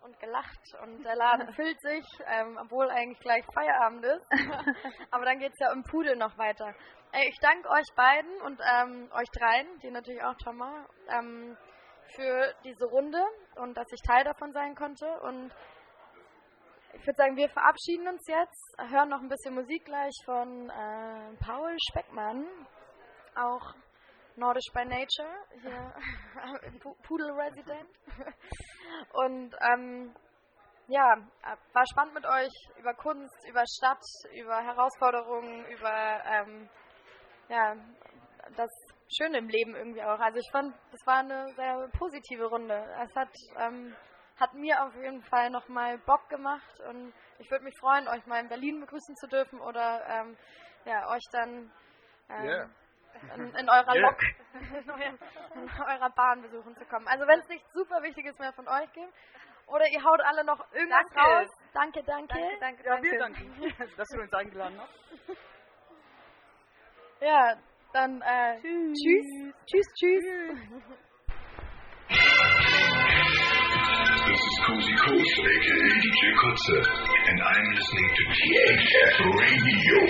[0.02, 4.26] und gelacht und der Laden füllt sich, ähm, obwohl eigentlich gleich Feierabend ist.
[5.10, 6.74] Aber dann geht es ja im Pudel noch weiter.
[7.12, 11.56] Ey, ich danke euch beiden und ähm, euch dreien, die natürlich auch Thomas, ähm,
[12.14, 13.22] für diese Runde
[13.56, 15.06] und dass ich Teil davon sein konnte.
[15.22, 15.52] Und
[16.94, 21.36] ich würde sagen, wir verabschieden uns jetzt, hören noch ein bisschen Musik gleich von äh,
[21.44, 22.46] Paul Speckmann
[23.36, 23.74] auch
[24.36, 25.94] Nordisch by Nature, hier
[26.80, 27.88] Pu- Pudel Resident.
[29.12, 30.14] Und ähm,
[30.88, 31.16] ja,
[31.72, 34.02] war spannend mit euch über Kunst, über Stadt,
[34.32, 36.68] über Herausforderungen, über ähm,
[37.48, 37.74] ja,
[38.56, 38.70] das
[39.16, 40.18] Schöne im Leben irgendwie auch.
[40.18, 42.74] Also ich fand, das war eine sehr positive Runde.
[43.02, 43.28] Es hat,
[43.58, 43.94] ähm,
[44.38, 48.40] hat mir auf jeden Fall nochmal Bock gemacht und ich würde mich freuen, euch mal
[48.40, 50.36] in Berlin begrüßen zu dürfen oder ähm,
[50.84, 51.70] ja, euch dann
[52.30, 52.68] ähm, Yeah.
[53.36, 54.02] In, in eurer Yeah.
[54.02, 54.22] Lok,
[55.54, 57.06] in, eurer Bahn besuchen zu kommen.
[57.08, 59.12] Also wenn es nichts super Wichtiges mehr von euch gibt
[59.66, 61.30] oder ihr haut alle noch irgendwas Danke.
[61.30, 61.48] raus.
[61.72, 62.34] Danke, danke.
[62.34, 63.10] Danke, danke, Ja, danke.
[63.10, 65.36] wir danken, dass du uns eingeladen hast.
[67.20, 67.54] Ja,
[67.92, 69.54] dann äh, tschüss.
[69.66, 70.24] Tschüss, tschüss.
[74.26, 76.78] This is Cozy Coast, aka DJ Kotze,
[77.28, 80.00] and I'm listening to THF Radio.